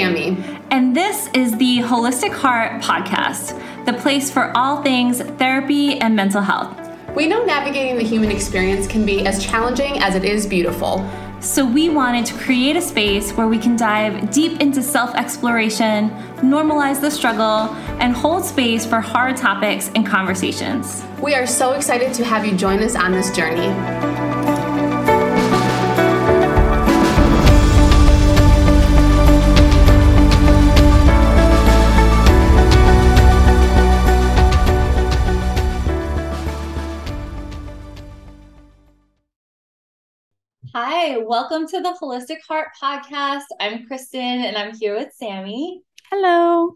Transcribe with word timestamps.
Sammy. 0.00 0.34
And 0.70 0.96
this 0.96 1.28
is 1.34 1.54
the 1.58 1.80
Holistic 1.80 2.32
Heart 2.32 2.80
Podcast, 2.80 3.54
the 3.84 3.92
place 3.92 4.30
for 4.30 4.50
all 4.56 4.82
things 4.82 5.20
therapy 5.20 5.98
and 6.00 6.16
mental 6.16 6.40
health. 6.40 6.74
We 7.14 7.26
know 7.26 7.44
navigating 7.44 7.98
the 7.98 8.04
human 8.04 8.30
experience 8.30 8.86
can 8.86 9.04
be 9.04 9.26
as 9.26 9.44
challenging 9.44 9.98
as 9.98 10.14
it 10.14 10.24
is 10.24 10.46
beautiful. 10.46 11.06
So, 11.40 11.66
we 11.66 11.90
wanted 11.90 12.24
to 12.26 12.34
create 12.34 12.76
a 12.76 12.80
space 12.80 13.32
where 13.32 13.46
we 13.46 13.58
can 13.58 13.76
dive 13.76 14.30
deep 14.30 14.60
into 14.60 14.82
self 14.82 15.14
exploration, 15.14 16.08
normalize 16.36 17.00
the 17.00 17.10
struggle, 17.10 17.74
and 18.00 18.14
hold 18.14 18.44
space 18.44 18.86
for 18.86 19.00
hard 19.00 19.36
topics 19.36 19.90
and 19.94 20.06
conversations. 20.06 21.02
We 21.20 21.34
are 21.34 21.46
so 21.46 21.72
excited 21.72 22.14
to 22.14 22.24
have 22.24 22.46
you 22.46 22.56
join 22.56 22.78
us 22.80 22.94
on 22.96 23.12
this 23.12 23.34
journey. 23.36 24.19
Hi, 40.72 41.18
welcome 41.18 41.66
to 41.66 41.80
the 41.80 41.98
Holistic 42.00 42.36
Heart 42.46 42.68
Podcast. 42.80 43.42
I'm 43.58 43.88
Kristen 43.88 44.20
and 44.20 44.56
I'm 44.56 44.72
here 44.76 44.94
with 44.94 45.12
Sammy. 45.12 45.82
Hello. 46.12 46.74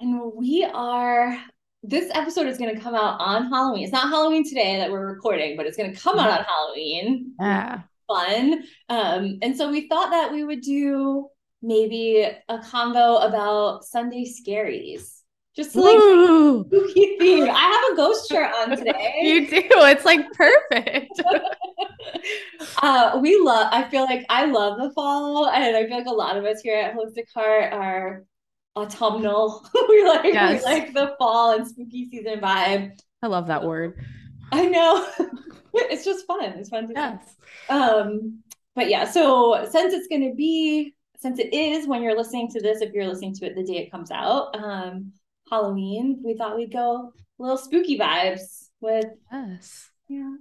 And 0.00 0.32
we 0.34 0.64
are, 0.64 1.38
this 1.82 2.10
episode 2.14 2.46
is 2.46 2.56
going 2.56 2.74
to 2.74 2.80
come 2.80 2.94
out 2.94 3.20
on 3.20 3.50
Halloween. 3.50 3.84
It's 3.84 3.92
not 3.92 4.08
Halloween 4.08 4.48
today 4.48 4.78
that 4.78 4.90
we're 4.90 5.06
recording, 5.06 5.58
but 5.58 5.66
it's 5.66 5.76
going 5.76 5.92
to 5.92 6.00
come 6.00 6.18
out 6.18 6.30
on 6.30 6.46
Halloween. 6.46 7.34
Yeah. 7.38 7.80
Fun. 8.08 8.62
Um, 8.88 9.38
and 9.42 9.54
so 9.54 9.70
we 9.70 9.86
thought 9.86 10.12
that 10.12 10.32
we 10.32 10.42
would 10.42 10.62
do 10.62 11.28
maybe 11.60 12.26
a 12.48 12.58
convo 12.58 13.22
about 13.28 13.84
Sunday 13.84 14.24
scaries. 14.24 15.19
Just 15.60 15.76
like 15.76 15.94
Ooh, 15.94 16.64
spooky 16.64 17.16
theme. 17.18 17.48
I 17.50 17.60
have 17.60 17.92
a 17.92 17.96
ghost 17.96 18.28
shirt 18.30 18.50
on 18.56 18.70
today. 18.76 19.14
you 19.20 19.46
do. 19.46 19.60
It's 19.66 20.04
like 20.06 20.30
perfect. 20.32 21.20
uh, 22.82 23.18
we 23.20 23.38
love. 23.38 23.68
I 23.72 23.84
feel 23.90 24.04
like 24.04 24.24
I 24.30 24.46
love 24.46 24.78
the 24.78 24.90
fall, 24.92 25.48
and 25.48 25.76
I 25.76 25.86
feel 25.86 25.98
like 25.98 26.06
a 26.06 26.10
lot 26.10 26.36
of 26.36 26.44
us 26.44 26.60
here 26.62 26.78
at 26.78 26.94
Holistic 26.94 27.26
Heart 27.34 27.72
are 27.72 28.24
autumnal. 28.76 29.68
we 29.88 30.06
like 30.08 30.32
Yes. 30.32 30.62
we 30.64 30.72
like 30.72 30.94
the 30.94 31.14
fall 31.18 31.54
and 31.56 31.66
spooky 31.66 32.08
season 32.08 32.40
vibe. 32.40 32.92
I 33.22 33.26
love 33.26 33.48
that 33.48 33.62
word. 33.64 34.02
I 34.52 34.66
know. 34.66 35.06
it's 35.74 36.04
just 36.04 36.26
fun. 36.26 36.42
It's 36.44 36.70
fun 36.70 36.88
to 36.88 36.94
Yes. 36.94 37.36
um 37.68 38.38
but 38.76 38.88
yeah 38.88 39.04
so 39.04 39.66
since 39.70 39.92
it's 39.92 40.06
going 40.06 40.28
to 40.28 40.34
be 40.34 40.94
since 41.18 41.38
it 41.40 41.52
is 41.52 41.86
when 41.88 42.02
you're 42.02 42.16
listening 42.16 42.48
to 42.48 42.60
this 42.60 42.80
if 42.80 42.92
you're 42.92 43.06
listening 43.06 43.34
to 43.34 43.44
it 43.46 43.54
the 43.56 43.64
day 43.64 43.78
it 43.78 43.90
comes 43.90 44.10
out 44.12 44.54
um 44.56 45.12
halloween 45.50 46.20
we 46.24 46.34
thought 46.36 46.56
we'd 46.56 46.72
go 46.72 47.12
a 47.38 47.42
little 47.42 47.58
spooky 47.58 47.98
vibes 47.98 48.68
with 48.80 49.06
Yes. 49.32 49.90
yeah 50.08 50.34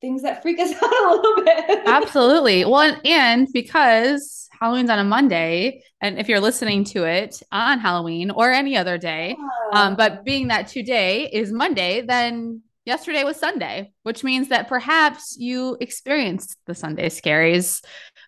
things 0.00 0.22
that 0.22 0.42
freak 0.42 0.58
us 0.58 0.72
out 0.82 0.82
a 0.82 1.10
little 1.14 1.44
bit 1.44 1.82
Absolutely. 1.86 2.64
Well, 2.64 2.80
and- 2.82 3.00
and 3.06 3.48
because 3.52 4.48
Halloween's 4.60 4.90
on 4.90 4.98
a 4.98 5.04
Monday, 5.04 5.82
and 6.02 6.18
if 6.18 6.28
you're 6.28 6.40
listening 6.40 6.84
to 6.84 7.04
it 7.04 7.42
on 7.50 7.78
Halloween 7.78 8.30
or 8.30 8.50
any 8.52 8.76
other 8.76 8.98
day, 8.98 9.36
um, 9.72 9.96
but 9.96 10.24
being 10.24 10.48
that 10.48 10.66
today 10.68 11.28
is 11.32 11.50
Monday, 11.52 12.02
then 12.02 12.62
yesterday 12.84 13.24
was 13.24 13.36
Sunday, 13.38 13.92
which 14.02 14.22
means 14.24 14.48
that 14.48 14.68
perhaps 14.68 15.36
you 15.38 15.76
experienced 15.80 16.56
the 16.66 16.74
Sunday 16.74 17.08
scaries 17.08 17.82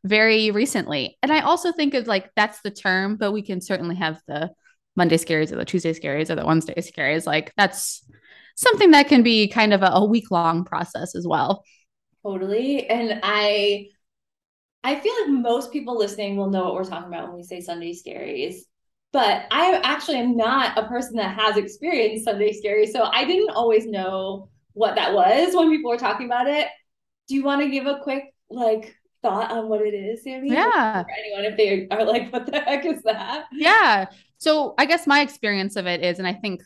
very 0.05 0.51
recently. 0.51 1.17
And 1.23 1.31
I 1.33 1.41
also 1.41 1.71
think 1.73 1.93
of 1.95 2.07
like 2.07 2.31
that's 2.35 2.61
the 2.63 2.71
term, 2.71 3.17
but 3.17 3.33
we 3.33 3.43
can 3.43 3.61
certainly 3.61 3.97
have 3.97 4.21
the 4.27 4.51
Monday 4.99 5.17
scaries 5.17 5.51
or 5.53 5.57
the 5.57 5.65
Tuesday 5.65 5.95
scaries 5.95 6.29
or 6.29 6.35
the 6.35 6.45
Wednesday 6.45 6.75
scaries. 6.79 7.27
Like 7.27 7.53
that's 7.57 8.05
something 8.57 8.91
that 8.91 9.09
can 9.09 9.23
be 9.23 9.49
kind 9.49 9.73
of 9.73 9.83
a, 9.83 9.87
a 9.87 10.05
week 10.05 10.31
long 10.31 10.65
process 10.65 11.15
as 11.15 11.27
well. 11.27 11.65
totally 12.25 12.87
and 12.91 13.21
i 13.23 13.87
i 14.85 14.99
feel 14.99 15.15
like 15.23 15.31
most 15.31 15.73
people 15.73 15.97
listening 15.97 16.37
will 16.37 16.51
know 16.51 16.65
what 16.65 16.75
we're 16.75 16.85
talking 16.85 17.09
about 17.09 17.29
when 17.29 17.37
we 17.37 17.43
say 17.43 17.61
sunday 17.61 17.93
scaries 17.95 18.57
but 19.13 19.45
i 19.51 19.81
actually 19.85 20.19
am 20.19 20.37
not 20.37 20.77
a 20.77 20.87
person 20.89 21.17
that 21.17 21.39
has 21.39 21.57
experienced 21.57 22.25
sunday 22.25 22.53
scaries 22.53 22.89
so 22.89 23.05
i 23.05 23.25
didn't 23.25 23.51
always 23.51 23.87
know 23.87 24.49
what 24.73 24.95
that 24.97 25.15
was 25.15 25.55
when 25.55 25.71
people 25.71 25.91
were 25.91 25.97
talking 25.97 26.27
about 26.27 26.49
it 26.49 26.67
do 27.29 27.35
you 27.37 27.45
want 27.45 27.61
to 27.63 27.69
give 27.71 27.87
a 27.87 28.01
quick 28.03 28.25
like 28.51 28.95
thought 29.23 29.51
on 29.51 29.69
what 29.69 29.81
it 29.81 29.95
is 29.95 30.23
sammy 30.25 30.51
Yeah. 30.53 31.03
for 31.05 31.11
anyone 31.23 31.45
if 31.45 31.57
they 31.57 31.89
are 31.91 32.05
like 32.05 32.33
what 32.33 32.47
the 32.47 32.61
heck 32.61 32.85
is 32.87 33.03
that 33.05 33.47
Yeah. 33.53 34.07
So 34.39 34.75
I 34.79 34.87
guess 34.87 35.07
my 35.07 35.21
experience 35.21 35.77
of 35.77 35.87
it 35.87 36.03
is, 36.03 36.19
and 36.19 36.27
I 36.27 36.33
think 36.35 36.63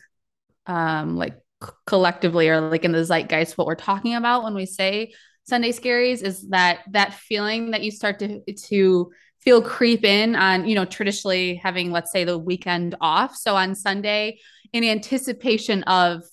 um 0.65 1.17
like 1.17 1.37
collectively 1.85 2.49
or 2.49 2.61
like 2.61 2.85
in 2.85 2.91
the 2.91 3.03
zeitgeist, 3.03 3.57
what 3.57 3.67
we're 3.67 3.75
talking 3.75 4.15
about 4.15 4.43
when 4.43 4.55
we 4.55 4.65
say 4.65 5.13
Sunday 5.43 5.71
scaries 5.71 6.23
is 6.23 6.49
that 6.49 6.79
that 6.91 7.13
feeling 7.13 7.71
that 7.71 7.83
you 7.83 7.91
start 7.91 8.19
to 8.19 8.41
to 8.69 9.11
feel 9.41 9.61
creep 9.61 10.05
in 10.05 10.35
on, 10.35 10.65
you 10.65 10.73
know, 10.73 10.85
traditionally 10.85 11.55
having, 11.55 11.91
let's 11.91 12.11
say, 12.13 12.23
the 12.23 12.37
weekend 12.37 12.95
off. 13.01 13.35
So 13.35 13.55
on 13.55 13.75
Sunday, 13.75 14.39
in 14.71 14.85
anticipation 14.85 15.83
of 15.83 16.23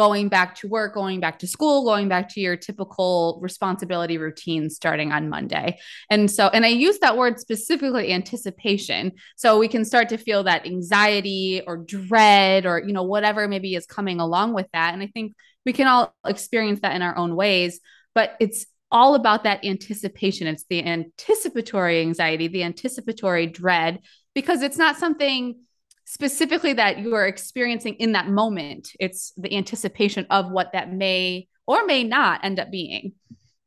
going 0.00 0.30
back 0.30 0.54
to 0.54 0.66
work, 0.66 0.94
going 0.94 1.20
back 1.20 1.38
to 1.38 1.46
school, 1.46 1.84
going 1.84 2.08
back 2.08 2.26
to 2.26 2.40
your 2.40 2.56
typical 2.56 3.38
responsibility 3.42 4.16
routine 4.16 4.70
starting 4.70 5.12
on 5.12 5.28
Monday. 5.28 5.78
And 6.08 6.30
so, 6.30 6.48
and 6.48 6.64
I 6.64 6.68
use 6.68 7.00
that 7.00 7.18
word 7.18 7.38
specifically 7.38 8.10
anticipation. 8.10 9.12
So 9.36 9.58
we 9.58 9.68
can 9.68 9.84
start 9.84 10.08
to 10.08 10.16
feel 10.16 10.44
that 10.44 10.64
anxiety 10.64 11.60
or 11.66 11.76
dread 11.76 12.64
or, 12.64 12.82
you 12.82 12.94
know, 12.94 13.02
whatever 13.02 13.46
maybe 13.46 13.74
is 13.74 13.84
coming 13.84 14.20
along 14.20 14.54
with 14.54 14.68
that. 14.72 14.94
And 14.94 15.02
I 15.02 15.06
think 15.08 15.34
we 15.66 15.74
can 15.74 15.86
all 15.86 16.14
experience 16.26 16.80
that 16.80 16.96
in 16.96 17.02
our 17.02 17.14
own 17.18 17.36
ways, 17.36 17.78
but 18.14 18.36
it's 18.40 18.64
all 18.90 19.14
about 19.14 19.44
that 19.44 19.66
anticipation. 19.66 20.46
It's 20.46 20.64
the 20.70 20.82
anticipatory 20.82 22.00
anxiety, 22.00 22.48
the 22.48 22.62
anticipatory 22.62 23.48
dread, 23.48 24.00
because 24.34 24.62
it's 24.62 24.78
not 24.78 24.96
something 24.96 25.56
specifically 26.10 26.72
that 26.72 26.98
you 26.98 27.14
are 27.14 27.26
experiencing 27.26 27.94
in 27.94 28.12
that 28.12 28.28
moment. 28.28 28.90
It's 28.98 29.32
the 29.36 29.56
anticipation 29.56 30.26
of 30.28 30.50
what 30.50 30.72
that 30.72 30.92
may 30.92 31.46
or 31.68 31.86
may 31.86 32.02
not 32.02 32.44
end 32.44 32.58
up 32.58 32.70
being. 32.70 33.12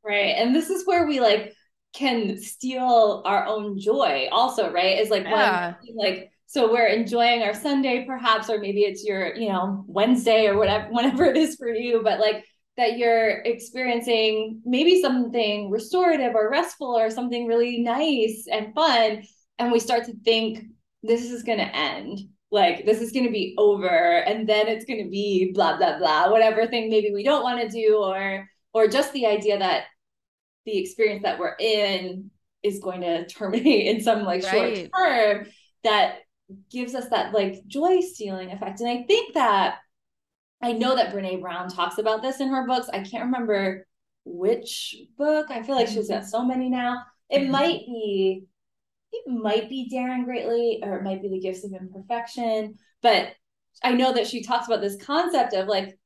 right 0.04 0.36
and 0.38 0.54
this 0.54 0.70
is 0.70 0.86
where 0.86 1.08
we 1.08 1.22
like 1.22 1.54
can 1.94 2.38
steal 2.38 3.22
our 3.26 3.46
own 3.46 3.80
joy 3.80 4.28
also 4.32 4.70
right 4.74 5.00
is 5.00 5.10
like 5.10 5.24
Yeah. 5.24 5.76
when 5.86 5.96
like 5.96 6.32
so 6.48 6.70
we're 6.72 6.88
enjoying 6.88 7.44
our 7.44 7.54
sunday 7.54 8.04
perhaps 8.06 8.50
or 8.50 8.60
maybe 8.60 8.82
it's 8.82 9.06
your 9.06 9.34
you 9.36 9.48
know 9.48 9.86
wednesday 9.88 10.48
or 10.48 10.58
whatever 10.58 10.88
whenever 10.92 11.24
it 11.26 11.38
is 11.38 11.56
for 11.56 11.70
you 11.70 12.02
but 12.04 12.20
like 12.20 12.44
that 12.76 12.98
you're 12.98 13.40
experiencing 13.54 14.60
maybe 14.66 15.02
something 15.02 15.70
restorative 15.70 16.34
or 16.36 16.50
restful 16.50 16.94
or 16.98 17.10
something 17.10 17.48
really 17.48 17.80
nice 17.80 18.48
and 18.52 18.74
fun 18.74 19.24
and 19.60 19.72
we 19.72 19.80
start 19.80 20.04
to 20.06 20.14
think 20.26 20.66
this 21.04 21.32
is 21.32 21.44
going 21.44 21.60
to 21.60 21.76
end 21.76 22.20
like 22.54 22.86
this 22.86 23.02
is 23.02 23.12
going 23.12 23.26
to 23.26 23.32
be 23.32 23.56
over 23.58 23.88
and 23.88 24.48
then 24.48 24.68
it's 24.68 24.86
going 24.86 25.04
to 25.04 25.10
be 25.10 25.52
blah 25.54 25.76
blah 25.76 25.98
blah 25.98 26.30
whatever 26.30 26.68
thing 26.68 26.88
maybe 26.90 27.12
we 27.12 27.24
don't 27.24 27.42
want 27.42 27.60
to 27.60 27.68
do 27.68 27.98
or 27.98 28.48
or 28.74 28.88
just 28.88 29.12
the 29.14 29.26
idea 29.26 29.58
that 29.58 29.86
the 30.66 30.78
experience 30.78 31.24
that 31.24 31.40
we're 31.40 31.56
in 31.60 32.30
is 32.62 32.80
going 32.80 33.02
to 33.02 33.26
terminate 33.38 33.88
in 33.88 34.04
some 34.04 34.24
like 34.24 34.44
short 34.44 34.78
term 34.96 35.48
that 35.84 36.20
gives 36.72 36.94
us 36.94 37.10
that 37.10 37.34
like 37.34 37.66
joy 37.66 38.00
stealing 38.02 38.52
effect. 38.52 38.80
And 38.80 38.90
i 38.90 39.04
think 39.08 39.34
that 39.34 39.80
i 40.62 40.72
know 40.74 40.96
that 40.96 41.12
brene 41.12 41.42
brown 41.42 41.70
talks 41.70 41.98
about 41.98 42.22
this 42.22 42.40
in 42.40 42.50
her 42.50 42.68
books. 42.68 42.88
I 42.94 43.00
can't 43.00 43.26
remember 43.26 43.88
which 44.26 44.96
book. 45.18 45.48
I 45.50 45.64
feel 45.64 45.76
like 45.76 45.88
she's 45.88 46.08
got 46.08 46.26
so 46.26 46.46
many 46.46 46.70
now. 46.70 47.04
It 47.30 47.42
Mhm. 47.42 47.50
might 47.50 47.80
be 47.88 48.46
it 49.14 49.24
might 49.28 49.70
be 49.70 49.88
daring 49.90 50.26
greatly 50.26 50.80
or 50.84 50.98
it 50.98 51.04
might 51.04 51.22
be 51.22 51.30
the 51.30 51.40
gifts 51.40 51.64
of 51.64 51.74
imperfection 51.74 52.76
but 53.02 53.30
i 53.84 53.92
know 53.94 54.14
that 54.14 54.28
she 54.28 54.44
talks 54.44 54.68
about 54.68 54.82
this 54.82 55.02
concept 55.04 55.54
of 55.54 55.68
like 55.68 55.98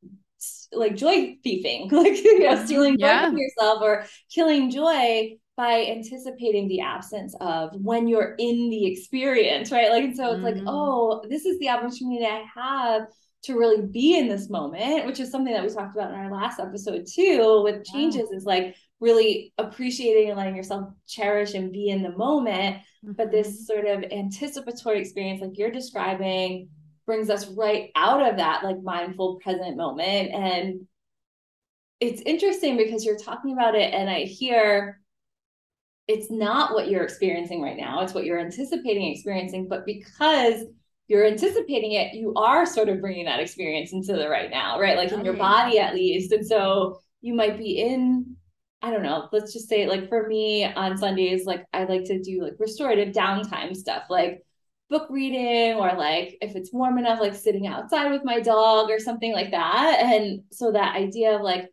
like 0.73 0.95
joy 0.95 1.35
thieving 1.43 1.89
like 1.91 2.23
you 2.23 2.39
know 2.39 2.63
stealing 2.65 2.97
joy 2.99 3.07
Yeah. 3.07 3.27
from 3.29 3.37
yourself 3.37 3.81
or 3.81 4.05
killing 4.33 4.69
joy 4.69 5.37
by 5.55 5.85
anticipating 5.85 6.67
the 6.67 6.81
absence 6.81 7.35
of 7.41 7.71
when 7.81 8.07
you're 8.07 8.35
in 8.37 8.69
the 8.69 8.85
experience 8.85 9.71
right 9.71 9.89
like 9.89 10.03
and 10.03 10.15
so 10.15 10.33
it's 10.33 10.43
like 10.43 10.55
Mhm. 10.55 10.65
oh 10.67 11.23
this 11.29 11.45
is 11.45 11.57
the 11.59 11.69
opportunity 11.69 12.25
i 12.25 12.43
have 12.53 13.07
to 13.47 13.57
really 13.57 13.81
be 13.81 14.17
in 14.17 14.27
this 14.27 14.49
moment 14.49 15.05
which 15.05 15.19
is 15.19 15.31
something 15.31 15.53
that 15.53 15.63
we 15.63 15.69
talked 15.69 15.95
about 15.95 16.11
in 16.11 16.19
our 16.19 16.31
last 16.31 16.59
episode 16.59 17.05
too 17.11 17.61
with 17.63 17.83
changes 17.83 18.29
is 18.31 18.45
like 18.45 18.75
really 18.99 19.53
appreciating 19.57 20.29
and 20.29 20.37
letting 20.37 20.55
yourself 20.55 20.89
cherish 21.07 21.53
and 21.53 21.71
be 21.71 21.89
in 21.89 22.01
the 22.01 22.11
moment. 22.11 22.77
But 23.03 23.31
this 23.31 23.47
mm-hmm. 23.47 23.63
sort 23.63 23.85
of 23.85 24.11
anticipatory 24.11 24.99
experience 24.99 25.41
like 25.41 25.57
you're 25.57 25.71
describing 25.71 26.69
brings 27.05 27.29
us 27.29 27.47
right 27.47 27.91
out 27.95 28.27
of 28.27 28.37
that 28.37 28.63
like 28.63 28.81
mindful 28.81 29.35
present 29.37 29.77
moment. 29.77 30.31
And 30.33 30.87
it's 31.99 32.21
interesting 32.21 32.77
because 32.77 33.05
you're 33.05 33.17
talking 33.17 33.53
about 33.53 33.73
it 33.73 33.91
and 33.91 34.07
i 34.07 34.19
hear 34.19 34.99
it's 36.07 36.29
not 36.29 36.73
what 36.73 36.89
you're 36.89 37.03
experiencing 37.03 37.61
right 37.61 37.75
now. 37.75 38.01
It's 38.01 38.13
what 38.13 38.23
you're 38.23 38.39
anticipating 38.39 39.11
experiencing. 39.11 39.67
But 39.67 39.85
because 39.85 40.63
you're 41.07 41.25
anticipating 41.25 41.93
it 41.93 42.13
you 42.13 42.33
are 42.35 42.65
sort 42.65 42.89
of 42.89 43.01
bringing 43.01 43.25
that 43.25 43.39
experience 43.39 43.93
into 43.93 44.13
the 44.13 44.27
right 44.27 44.49
now 44.49 44.79
right 44.79 44.97
like 44.97 45.11
in 45.11 45.23
your 45.23 45.35
body 45.35 45.79
at 45.79 45.93
least 45.93 46.31
and 46.31 46.45
so 46.45 46.99
you 47.21 47.33
might 47.33 47.57
be 47.57 47.79
in 47.81 48.37
I 48.81 48.91
don't 48.91 49.03
know, 49.03 49.27
let's 49.31 49.53
just 49.53 49.67
say 49.67 49.87
like 49.87 50.07
for 50.07 50.27
me 50.27 50.63
on 50.63 50.97
Sundays, 50.97 51.45
like 51.45 51.65
I 51.73 51.85
like 51.85 52.03
to 52.05 52.21
do 52.21 52.43
like 52.43 52.53
restorative 52.59 53.13
downtime 53.13 53.75
stuff, 53.75 54.03
like 54.09 54.43
book 54.89 55.07
reading 55.09 55.75
or 55.75 55.93
like 55.97 56.37
if 56.41 56.55
it's 56.55 56.71
warm 56.71 56.97
enough, 56.97 57.19
like 57.19 57.33
sitting 57.33 57.67
outside 57.67 58.11
with 58.11 58.23
my 58.23 58.39
dog 58.39 58.89
or 58.89 58.99
something 58.99 59.33
like 59.33 59.51
that. 59.51 59.99
And 60.03 60.43
so 60.51 60.71
that 60.71 60.95
idea 60.95 61.35
of 61.35 61.41
like, 61.41 61.69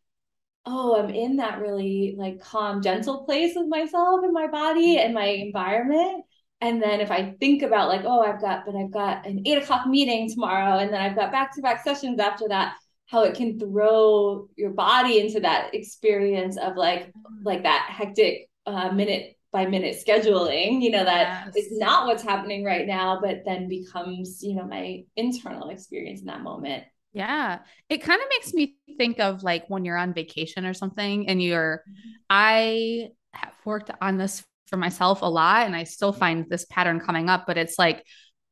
oh, 0.66 0.98
I'm 0.98 1.10
in 1.10 1.36
that 1.36 1.60
really 1.60 2.14
like 2.18 2.40
calm, 2.40 2.80
gentle 2.82 3.24
place 3.24 3.52
with 3.54 3.68
myself 3.68 4.20
and 4.24 4.32
my 4.32 4.46
body 4.46 4.98
and 4.98 5.12
my 5.12 5.26
environment. 5.26 6.24
And 6.60 6.82
then 6.82 7.00
if 7.00 7.10
I 7.10 7.34
think 7.40 7.62
about 7.62 7.88
like, 7.88 8.02
oh, 8.04 8.20
I've 8.20 8.40
got, 8.40 8.64
but 8.64 8.74
I've 8.74 8.92
got 8.92 9.26
an 9.26 9.42
eight 9.44 9.58
o'clock 9.58 9.86
meeting 9.86 10.30
tomorrow, 10.30 10.78
and 10.78 10.92
then 10.92 11.00
I've 11.00 11.16
got 11.16 11.30
back 11.30 11.54
to 11.56 11.62
back 11.62 11.84
sessions 11.84 12.18
after 12.18 12.48
that 12.48 12.74
how 13.06 13.22
it 13.22 13.34
can 13.34 13.58
throw 13.58 14.48
your 14.56 14.70
body 14.70 15.20
into 15.20 15.40
that 15.40 15.74
experience 15.74 16.56
of 16.56 16.76
like 16.76 17.12
like 17.42 17.62
that 17.62 17.88
hectic 17.90 18.48
uh, 18.66 18.90
minute 18.90 19.36
by 19.52 19.66
minute 19.66 19.96
scheduling 20.04 20.82
you 20.82 20.90
know 20.90 21.04
that 21.04 21.52
yes. 21.54 21.66
is 21.66 21.78
not 21.78 22.06
what's 22.06 22.22
happening 22.22 22.64
right 22.64 22.86
now 22.86 23.20
but 23.20 23.42
then 23.44 23.68
becomes 23.68 24.42
you 24.42 24.54
know 24.54 24.66
my 24.66 25.04
internal 25.16 25.68
experience 25.68 26.20
in 26.20 26.26
that 26.26 26.40
moment 26.40 26.82
yeah 27.12 27.60
it 27.88 27.98
kind 27.98 28.20
of 28.20 28.26
makes 28.30 28.52
me 28.52 28.76
think 28.96 29.20
of 29.20 29.42
like 29.42 29.64
when 29.68 29.84
you're 29.84 29.96
on 29.96 30.12
vacation 30.12 30.66
or 30.66 30.74
something 30.74 31.28
and 31.28 31.40
you're 31.40 31.84
mm-hmm. 31.88 32.10
i 32.30 33.08
have 33.32 33.54
worked 33.64 33.90
on 34.00 34.16
this 34.16 34.42
for 34.66 34.76
myself 34.76 35.22
a 35.22 35.26
lot 35.26 35.66
and 35.66 35.76
i 35.76 35.84
still 35.84 36.12
find 36.12 36.46
this 36.48 36.64
pattern 36.66 37.00
coming 37.00 37.28
up 37.28 37.44
but 37.46 37.58
it's 37.58 37.78
like 37.78 38.04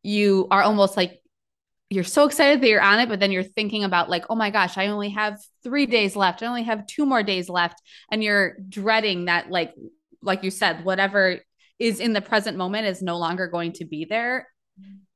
you 0.02 0.48
are 0.50 0.62
almost 0.62 0.96
like 0.96 1.22
you're 1.92 2.04
so 2.04 2.24
excited 2.24 2.60
that 2.60 2.68
you're 2.68 2.82
on 2.82 3.00
it, 3.00 3.08
but 3.08 3.20
then 3.20 3.30
you're 3.30 3.42
thinking 3.42 3.84
about 3.84 4.08
like, 4.08 4.24
oh 4.30 4.34
my 4.34 4.50
gosh, 4.50 4.78
I 4.78 4.86
only 4.86 5.10
have 5.10 5.38
three 5.62 5.86
days 5.86 6.16
left. 6.16 6.42
I 6.42 6.46
only 6.46 6.62
have 6.62 6.86
two 6.86 7.04
more 7.04 7.22
days 7.22 7.48
left. 7.48 7.82
And 8.10 8.24
you're 8.24 8.56
dreading 8.68 9.26
that, 9.26 9.50
like, 9.50 9.74
like 10.22 10.42
you 10.42 10.50
said, 10.50 10.84
whatever 10.84 11.40
is 11.78 12.00
in 12.00 12.14
the 12.14 12.22
present 12.22 12.56
moment 12.56 12.86
is 12.86 13.02
no 13.02 13.18
longer 13.18 13.46
going 13.46 13.72
to 13.74 13.84
be 13.84 14.06
there. 14.06 14.48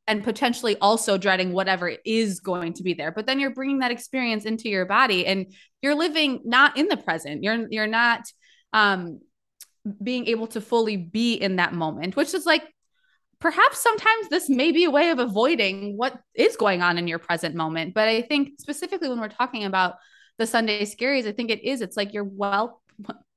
And 0.07 0.23
potentially 0.23 0.77
also 0.77 1.19
dreading 1.19 1.53
whatever 1.53 1.93
is 2.05 2.41
going 2.41 2.75
to 2.75 2.83
be 2.83 2.95
there. 2.95 3.11
But 3.11 3.27
then 3.27 3.41
you're 3.41 3.55
bringing 3.55 3.81
that 3.81 3.91
experience 3.91 4.45
into 4.45 4.69
your 4.69 4.85
body 4.85 5.27
and 5.27 5.53
you're 5.83 5.97
living 5.97 6.43
not 6.45 6.77
in 6.77 6.89
the 6.89 6.97
present. 6.97 7.43
You're, 7.43 7.67
you're 7.71 7.89
not, 7.89 8.21
um, 8.73 9.21
being 10.03 10.27
able 10.27 10.47
to 10.49 10.61
fully 10.61 10.97
be 10.97 11.35
in 11.35 11.57
that 11.57 11.73
moment, 11.73 12.17
which 12.17 12.35
is 12.35 12.47
like 12.47 12.63
perhaps 13.41 13.81
sometimes 13.81 14.29
this 14.29 14.49
may 14.49 14.73
be 14.73 14.85
a 14.85 14.91
way 14.91 15.11
of 15.11 15.19
avoiding 15.19 15.97
what 15.97 16.19
is 16.35 16.57
going 16.57 16.83
on 16.83 16.99
in 16.99 17.07
your 17.07 17.19
present 17.19 17.55
moment. 17.55 17.95
But 17.95 18.09
I 18.09 18.23
think 18.23 18.61
specifically 18.61 19.09
when 19.09 19.21
we're 19.21 19.29
talking 19.29 19.65
about 19.65 19.97
the 20.39 20.47
Sunday 20.47 20.85
scaries, 20.85 21.27
I 21.27 21.33
think 21.33 21.51
it 21.51 21.63
is, 21.65 21.81
it's 21.81 21.97
like 21.97 22.13
you're 22.13 22.25
well, 22.25 22.83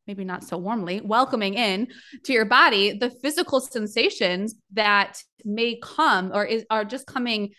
maybe 0.08 0.24
not 0.24 0.44
so 0.44 0.58
warmly, 0.58 1.02
welcoming 1.02 1.54
in 1.54 1.88
to 2.24 2.34
your 2.34 2.46
body 2.46 2.98
the 2.98 3.10
physical 3.10 3.60
sensations 3.60 4.56
that 4.74 5.22
may 5.46 5.80
come 5.82 6.32
or 6.34 6.46
is 6.46 6.66
are 6.70 6.86
just 6.86 7.06
coming 7.06 7.52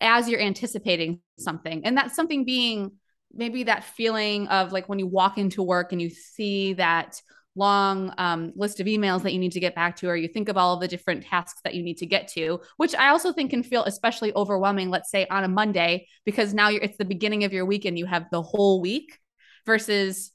as 0.00 0.28
you're 0.28 0.40
anticipating 0.40 1.20
something. 1.38 1.84
And 1.84 1.96
that's 1.96 2.14
something 2.14 2.44
being 2.44 2.92
maybe 3.32 3.64
that 3.64 3.84
feeling 3.84 4.46
of 4.48 4.72
like 4.72 4.88
when 4.88 4.98
you 4.98 5.06
walk 5.06 5.38
into 5.38 5.62
work 5.62 5.92
and 5.92 6.00
you 6.00 6.10
see 6.10 6.74
that 6.74 7.20
long 7.58 8.14
um, 8.18 8.52
list 8.54 8.80
of 8.80 8.86
emails 8.86 9.22
that 9.22 9.32
you 9.32 9.38
need 9.38 9.52
to 9.52 9.60
get 9.60 9.74
back 9.74 9.96
to, 9.96 10.08
or 10.08 10.16
you 10.16 10.28
think 10.28 10.48
of 10.48 10.56
all 10.56 10.74
of 10.74 10.80
the 10.80 10.88
different 10.88 11.24
tasks 11.24 11.60
that 11.64 11.74
you 11.74 11.82
need 11.82 11.98
to 11.98 12.06
get 12.06 12.28
to, 12.28 12.60
which 12.76 12.94
I 12.94 13.08
also 13.08 13.32
think 13.32 13.50
can 13.50 13.62
feel 13.62 13.84
especially 13.84 14.32
overwhelming, 14.34 14.90
let's 14.90 15.10
say 15.10 15.26
on 15.28 15.44
a 15.44 15.48
Monday, 15.48 16.06
because 16.24 16.54
now 16.54 16.70
it's 16.70 16.96
the 16.96 17.04
beginning 17.04 17.44
of 17.44 17.52
your 17.52 17.66
week 17.66 17.84
and 17.84 17.98
you 17.98 18.06
have 18.06 18.26
the 18.30 18.42
whole 18.42 18.80
week 18.80 19.18
versus, 19.66 20.32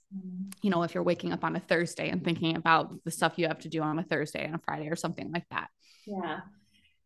you 0.62 0.70
know, 0.70 0.84
if 0.84 0.94
you're 0.94 1.04
waking 1.04 1.34
up 1.34 1.44
on 1.44 1.56
a 1.56 1.60
Thursday 1.60 2.10
and 2.10 2.24
thinking 2.24 2.56
about 2.56 2.94
the 3.06 3.12
stuff 3.12 3.34
you 3.38 3.48
have 3.48 3.60
to 3.60 3.70
do 3.70 3.82
on 3.82 3.98
a 3.98 4.04
Thursday 4.04 4.46
and 4.46 4.56
a 4.56 4.60
Friday 4.60 4.90
or 4.90 4.96
something 4.96 5.32
like 5.32 5.46
that. 5.50 5.70
Yeah. 6.06 6.42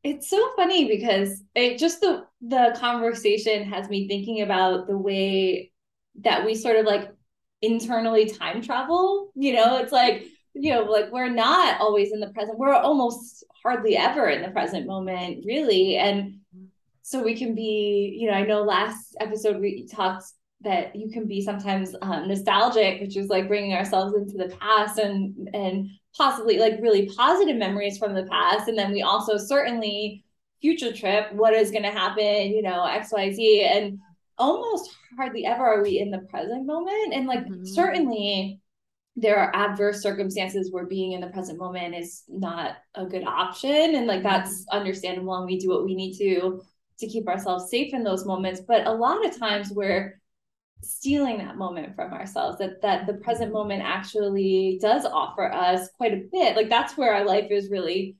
It's 0.03 0.29
so 0.29 0.51
funny 0.55 0.87
because 0.87 1.43
it 1.55 1.77
just 1.77 2.01
the 2.01 2.25
the 2.41 2.75
conversation 2.79 3.63
has 3.71 3.89
me 3.89 4.07
thinking 4.07 4.41
about 4.41 4.87
the 4.87 4.97
way 4.97 5.71
that 6.21 6.45
we 6.45 6.55
sort 6.55 6.77
of 6.77 6.85
like 6.85 7.11
internally 7.61 8.29
time 8.29 8.61
travel. 8.61 9.31
You 9.35 9.53
know, 9.53 9.77
it's 9.77 9.91
like, 9.91 10.25
you 10.53 10.73
know, 10.73 10.83
like 10.83 11.11
we're 11.11 11.29
not 11.29 11.79
always 11.81 12.11
in 12.11 12.19
the 12.19 12.29
present. 12.29 12.57
We're 12.57 12.73
almost 12.73 13.43
hardly 13.63 13.97
ever 13.97 14.29
in 14.29 14.41
the 14.41 14.49
present 14.49 14.87
moment, 14.87 15.45
really. 15.45 15.97
And 15.97 16.39
so 17.01 17.23
we 17.23 17.35
can 17.35 17.55
be, 17.55 18.17
you 18.19 18.29
know, 18.29 18.33
I 18.33 18.43
know 18.43 18.63
last 18.63 19.15
episode 19.19 19.61
we 19.61 19.87
talked 19.87 20.25
that 20.61 20.95
you 20.95 21.09
can 21.11 21.27
be 21.27 21.41
sometimes 21.41 21.95
um, 22.01 22.27
nostalgic, 22.27 22.99
which 22.99 23.15
is 23.15 23.29
like 23.29 23.47
bringing 23.47 23.73
ourselves 23.73 24.15
into 24.15 24.37
the 24.37 24.55
past 24.57 24.97
and 24.97 25.49
and 25.53 25.89
possibly 26.17 26.57
like 26.57 26.79
really 26.81 27.07
positive 27.15 27.55
memories 27.57 27.97
from 27.97 28.15
the 28.15 28.25
past. 28.25 28.67
And 28.67 28.77
then 28.77 28.91
we 28.91 29.03
also 29.03 29.37
certainly 29.37 30.25
future 30.59 30.91
trip, 30.91 31.31
what 31.33 31.53
is 31.53 31.69
going 31.69 31.83
to 31.83 31.91
happen, 31.91 32.51
you 32.51 32.63
know, 32.63 32.83
X, 32.85 33.09
Y, 33.11 33.31
Z, 33.31 33.63
and 33.63 33.99
almost 34.37 34.95
hardly 35.17 35.45
ever 35.45 35.65
are 35.65 35.81
we 35.81 35.99
in 35.99 36.11
the 36.11 36.19
present 36.19 36.65
moment. 36.65 37.13
And 37.13 37.27
like 37.27 37.45
mm-hmm. 37.45 37.65
certainly 37.65 38.61
there 39.15 39.37
are 39.37 39.55
adverse 39.55 40.01
circumstances 40.01 40.71
where 40.71 40.85
being 40.85 41.13
in 41.13 41.21
the 41.21 41.27
present 41.27 41.57
moment 41.57 41.95
is 41.95 42.23
not 42.27 42.77
a 42.95 43.05
good 43.05 43.23
option. 43.23 43.95
And 43.95 44.07
like 44.07 44.23
that's 44.23 44.61
mm-hmm. 44.61 44.77
understandable 44.77 45.35
and 45.35 45.45
we 45.45 45.57
do 45.57 45.69
what 45.69 45.85
we 45.85 45.95
need 45.95 46.17
to 46.17 46.61
to 46.99 47.07
keep 47.07 47.27
ourselves 47.27 47.69
safe 47.69 47.93
in 47.93 48.03
those 48.03 48.25
moments. 48.25 48.61
But 48.67 48.87
a 48.87 48.91
lot 48.91 49.25
of 49.25 49.37
times 49.37 49.71
we're 49.71 50.19
stealing 50.83 51.39
that 51.39 51.57
moment 51.57 51.95
from 51.95 52.13
ourselves 52.13 52.59
that 52.59 52.81
that 52.81 53.07
the 53.07 53.13
present 53.15 53.47
mm-hmm. 53.47 53.57
moment 53.57 53.83
actually 53.83 54.77
does 54.81 55.05
offer 55.05 55.51
us 55.51 55.89
quite 55.97 56.13
a 56.13 56.23
bit 56.31 56.55
like 56.55 56.69
that's 56.69 56.95
where 56.95 57.15
our 57.15 57.25
life 57.25 57.47
is 57.49 57.71
really 57.71 58.15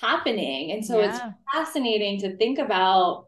happening 0.00 0.72
and 0.72 0.84
so 0.84 1.00
yeah. 1.00 1.08
it's 1.08 1.20
fascinating 1.54 2.20
to 2.20 2.36
think 2.36 2.58
about 2.58 3.25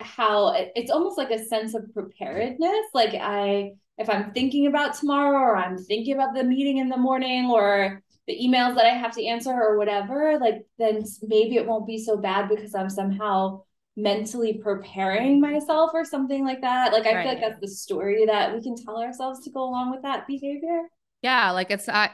how 0.00 0.54
it's 0.74 0.90
almost 0.90 1.18
like 1.18 1.30
a 1.30 1.44
sense 1.44 1.74
of 1.74 1.92
preparedness. 1.92 2.86
Like 2.94 3.14
I, 3.14 3.72
if 3.98 4.08
I'm 4.08 4.32
thinking 4.32 4.66
about 4.66 4.94
tomorrow 4.94 5.38
or 5.38 5.56
I'm 5.56 5.76
thinking 5.76 6.14
about 6.14 6.34
the 6.34 6.44
meeting 6.44 6.78
in 6.78 6.88
the 6.88 6.96
morning 6.96 7.50
or 7.50 8.02
the 8.26 8.38
emails 8.38 8.74
that 8.76 8.84
I 8.84 8.90
have 8.90 9.12
to 9.12 9.24
answer 9.24 9.50
or 9.50 9.76
whatever, 9.76 10.38
like 10.40 10.66
then 10.78 11.04
maybe 11.22 11.56
it 11.56 11.66
won't 11.66 11.86
be 11.86 11.98
so 11.98 12.16
bad 12.16 12.48
because 12.48 12.74
I'm 12.74 12.90
somehow 12.90 13.62
mentally 13.96 14.60
preparing 14.62 15.40
myself 15.40 15.90
or 15.92 16.04
something 16.04 16.44
like 16.44 16.60
that. 16.60 16.92
Like 16.92 17.06
I 17.06 17.14
right. 17.14 17.22
feel 17.22 17.32
like 17.32 17.40
that's 17.40 17.60
the 17.60 17.68
story 17.68 18.26
that 18.26 18.54
we 18.54 18.62
can 18.62 18.76
tell 18.76 18.98
ourselves 18.98 19.44
to 19.44 19.50
go 19.50 19.64
along 19.64 19.90
with 19.90 20.02
that 20.02 20.26
behavior. 20.26 20.82
Yeah, 21.22 21.50
like 21.50 21.70
it's 21.70 21.88
not 21.88 22.12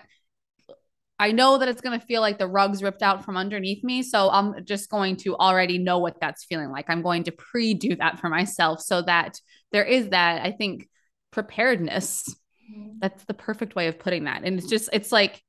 I 1.18 1.30
know 1.30 1.58
that 1.58 1.68
it's 1.68 1.80
going 1.80 1.98
to 1.98 2.04
feel 2.04 2.20
like 2.20 2.38
the 2.38 2.48
rug's 2.48 2.82
ripped 2.82 3.02
out 3.02 3.24
from 3.24 3.36
underneath 3.36 3.84
me. 3.84 4.02
So 4.02 4.30
I'm 4.30 4.64
just 4.64 4.90
going 4.90 5.16
to 5.18 5.36
already 5.36 5.78
know 5.78 5.98
what 5.98 6.20
that's 6.20 6.44
feeling 6.44 6.70
like. 6.70 6.86
I'm 6.88 7.02
going 7.02 7.24
to 7.24 7.32
pre 7.32 7.74
do 7.74 7.94
that 7.96 8.18
for 8.18 8.28
myself 8.28 8.80
so 8.80 9.02
that 9.02 9.38
there 9.70 9.84
is 9.84 10.08
that, 10.08 10.44
I 10.44 10.50
think, 10.50 10.88
preparedness. 11.30 12.34
Mm-hmm. 12.70 12.98
That's 13.00 13.24
the 13.24 13.34
perfect 13.34 13.76
way 13.76 13.86
of 13.86 13.98
putting 13.98 14.24
that. 14.24 14.42
And 14.42 14.58
it's 14.58 14.68
just, 14.68 14.88
it's 14.92 15.12
like 15.12 15.40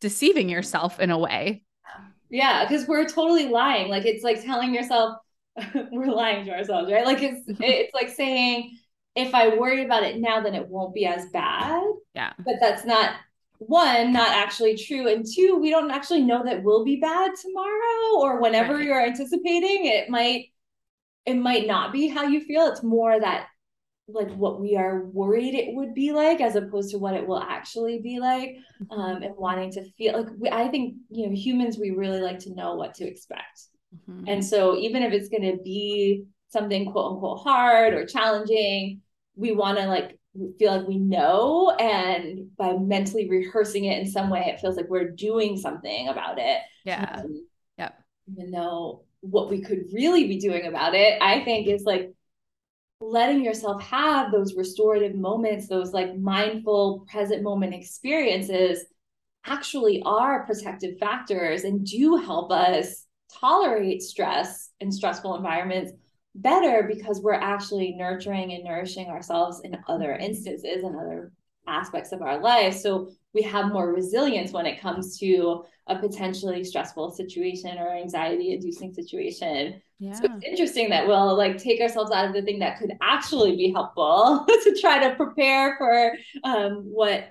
deceiving 0.00 0.48
yourself 0.48 0.98
in 0.98 1.10
a 1.10 1.18
way. 1.18 1.64
Yeah. 2.30 2.66
Cause 2.68 2.86
we're 2.86 3.06
totally 3.06 3.48
lying. 3.48 3.88
Like 3.88 4.06
it's 4.06 4.24
like 4.24 4.42
telling 4.42 4.74
yourself, 4.74 5.18
we're 5.92 6.06
lying 6.06 6.46
to 6.46 6.52
ourselves, 6.52 6.90
right? 6.90 7.04
Like 7.04 7.22
it's, 7.22 7.42
it's 7.60 7.94
like 7.94 8.08
saying, 8.08 8.78
if 9.14 9.34
I 9.34 9.56
worry 9.56 9.84
about 9.84 10.02
it 10.02 10.18
now, 10.18 10.40
then 10.40 10.54
it 10.54 10.68
won't 10.68 10.94
be 10.94 11.06
as 11.06 11.26
bad. 11.32 11.82
Yeah. 12.14 12.32
But 12.38 12.56
that's 12.60 12.84
not 12.84 13.12
one 13.58 14.12
not 14.12 14.28
actually 14.28 14.76
true 14.76 15.08
and 15.08 15.24
two 15.26 15.58
we 15.60 15.70
don't 15.70 15.90
actually 15.90 16.22
know 16.22 16.44
that 16.44 16.62
will 16.62 16.84
be 16.84 16.96
bad 16.96 17.30
tomorrow 17.40 18.20
or 18.20 18.40
whenever 18.40 18.74
right. 18.74 18.84
you're 18.84 19.00
anticipating 19.00 19.86
it 19.86 20.08
might 20.08 20.46
it 21.24 21.34
might 21.34 21.66
not 21.66 21.92
be 21.92 22.08
how 22.08 22.24
you 22.24 22.40
feel 22.40 22.66
it's 22.66 22.82
more 22.82 23.18
that 23.18 23.48
like 24.08 24.30
what 24.34 24.60
we 24.60 24.76
are 24.76 25.06
worried 25.06 25.54
it 25.54 25.74
would 25.74 25.94
be 25.94 26.12
like 26.12 26.40
as 26.40 26.54
opposed 26.54 26.90
to 26.90 26.98
what 26.98 27.14
it 27.14 27.26
will 27.26 27.40
actually 27.40 27.98
be 27.98 28.20
like 28.20 28.56
mm-hmm. 28.82 28.92
um 28.92 29.22
and 29.22 29.34
wanting 29.36 29.70
to 29.70 29.84
feel 29.92 30.22
like 30.22 30.32
we, 30.38 30.48
i 30.50 30.68
think 30.68 30.94
you 31.10 31.26
know 31.26 31.34
humans 31.34 31.78
we 31.78 31.90
really 31.90 32.20
like 32.20 32.38
to 32.38 32.54
know 32.54 32.74
what 32.74 32.94
to 32.94 33.04
expect 33.04 33.64
mm-hmm. 34.08 34.24
and 34.28 34.44
so 34.44 34.76
even 34.76 35.02
if 35.02 35.12
it's 35.12 35.28
going 35.28 35.42
to 35.42 35.60
be 35.62 36.24
something 36.50 36.90
quote 36.92 37.14
unquote 37.14 37.40
hard 37.40 37.94
or 37.94 38.06
challenging 38.06 39.00
we 39.34 39.50
want 39.52 39.76
to 39.76 39.86
like 39.86 40.18
feel 40.58 40.76
like 40.76 40.88
we 40.88 40.98
know 40.98 41.70
and 41.78 42.56
by 42.56 42.74
mentally 42.74 43.28
rehearsing 43.28 43.84
it 43.86 43.98
in 43.98 44.10
some 44.10 44.30
way 44.30 44.44
it 44.46 44.60
feels 44.60 44.76
like 44.76 44.88
we're 44.88 45.10
doing 45.10 45.56
something 45.56 46.08
about 46.08 46.38
it. 46.38 46.60
Yeah. 46.84 47.22
Um, 47.24 47.46
yeah 47.78 47.90
even 48.30 48.50
though 48.50 49.04
what 49.20 49.50
we 49.50 49.60
could 49.60 49.84
really 49.92 50.26
be 50.26 50.38
doing 50.38 50.66
about 50.66 50.94
it 50.94 51.20
i 51.22 51.42
think 51.44 51.66
is 51.66 51.84
like 51.84 52.12
letting 53.00 53.44
yourself 53.44 53.82
have 53.82 54.32
those 54.32 54.54
restorative 54.54 55.14
moments 55.14 55.68
those 55.68 55.92
like 55.92 56.16
mindful 56.16 57.06
present 57.10 57.42
moment 57.42 57.74
experiences 57.74 58.84
actually 59.44 60.02
are 60.04 60.46
protective 60.46 60.98
factors 60.98 61.64
and 61.64 61.84
do 61.86 62.16
help 62.16 62.50
us 62.50 63.04
tolerate 63.32 64.02
stress 64.02 64.70
and 64.80 64.92
stressful 64.92 65.36
environments 65.36 65.92
better 66.36 66.88
because 66.88 67.20
we're 67.20 67.34
actually 67.34 67.94
nurturing 67.94 68.52
and 68.52 68.64
nourishing 68.64 69.08
ourselves 69.08 69.60
in 69.64 69.76
other 69.88 70.12
instances 70.12 70.82
and 70.82 70.96
other 70.96 71.32
aspects 71.66 72.12
of 72.12 72.22
our 72.22 72.38
life. 72.38 72.76
So 72.76 73.10
we 73.34 73.42
have 73.42 73.72
more 73.72 73.92
resilience 73.92 74.52
when 74.52 74.66
it 74.66 74.80
comes 74.80 75.18
to 75.18 75.64
a 75.88 75.98
potentially 75.98 76.64
stressful 76.64 77.10
situation 77.12 77.78
or 77.78 77.94
anxiety 77.94 78.52
inducing 78.52 78.92
situation. 78.92 79.80
Yeah. 79.98 80.12
So 80.14 80.24
it's 80.24 80.44
interesting 80.44 80.90
that 80.90 81.06
we'll 81.06 81.36
like 81.36 81.58
take 81.58 81.80
ourselves 81.80 82.10
out 82.10 82.26
of 82.26 82.34
the 82.34 82.42
thing 82.42 82.58
that 82.60 82.78
could 82.78 82.92
actually 83.00 83.56
be 83.56 83.72
helpful 83.72 84.46
to 84.64 84.78
try 84.80 85.08
to 85.08 85.16
prepare 85.16 85.76
for 85.78 86.12
um, 86.44 86.84
what 86.84 87.28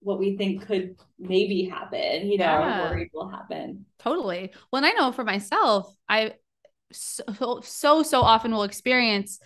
what 0.00 0.18
we 0.18 0.36
think 0.36 0.66
could 0.66 0.96
maybe 1.18 1.64
happen, 1.64 2.30
you 2.30 2.36
know, 2.36 2.44
yeah. 2.44 2.88
or 2.88 2.90
worried 2.90 3.10
will 3.14 3.28
happen. 3.28 3.86
Totally. 3.98 4.52
Well, 4.70 4.84
and 4.84 4.86
I 4.86 4.92
know 4.92 5.12
for 5.12 5.24
myself, 5.24 5.96
I 6.06 6.34
so 6.94 7.60
so 7.62 8.02
so 8.02 8.20
often 8.20 8.52
will 8.52 8.62
experience 8.62 9.38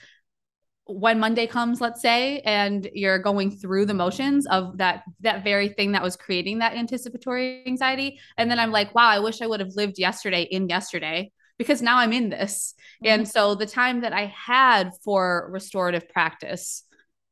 when 0.90 1.21
Monday 1.21 1.47
comes, 1.47 1.83
let's 1.83 2.00
say, 2.00 2.40
and 2.40 2.88
you're 2.95 3.19
going 3.19 3.50
through 3.50 3.85
the 3.85 3.95
motions 3.95 4.47
of 4.47 4.78
that 4.78 5.02
that 5.21 5.45
very 5.45 5.69
thing 5.69 5.93
that 5.93 6.02
was 6.02 6.17
creating 6.17 6.61
that 6.61 6.75
anticipatory 6.75 7.62
anxiety, 7.67 8.19
and 8.37 8.50
then 8.50 8.59
I'm 8.59 8.73
like, 8.73 8.95
wow, 8.95 9.09
I 9.09 9.19
wish 9.19 9.43
I 9.43 9.47
would 9.47 9.61
have 9.61 9.75
lived 9.76 9.99
yesterday 9.99 10.43
in 10.43 10.69
yesterday 10.69 11.31
because 11.59 11.83
now 11.83 11.99
I'm 11.99 12.12
in 12.12 12.31
this. 12.31 12.75
Mm-hmm. 13.05 13.12
And 13.12 13.28
so 13.28 13.55
the 13.55 13.67
time 13.67 14.00
that 14.00 14.12
I 14.12 14.26
had 14.26 14.90
for 15.05 15.49
restorative 15.52 16.09
practice 16.09 16.85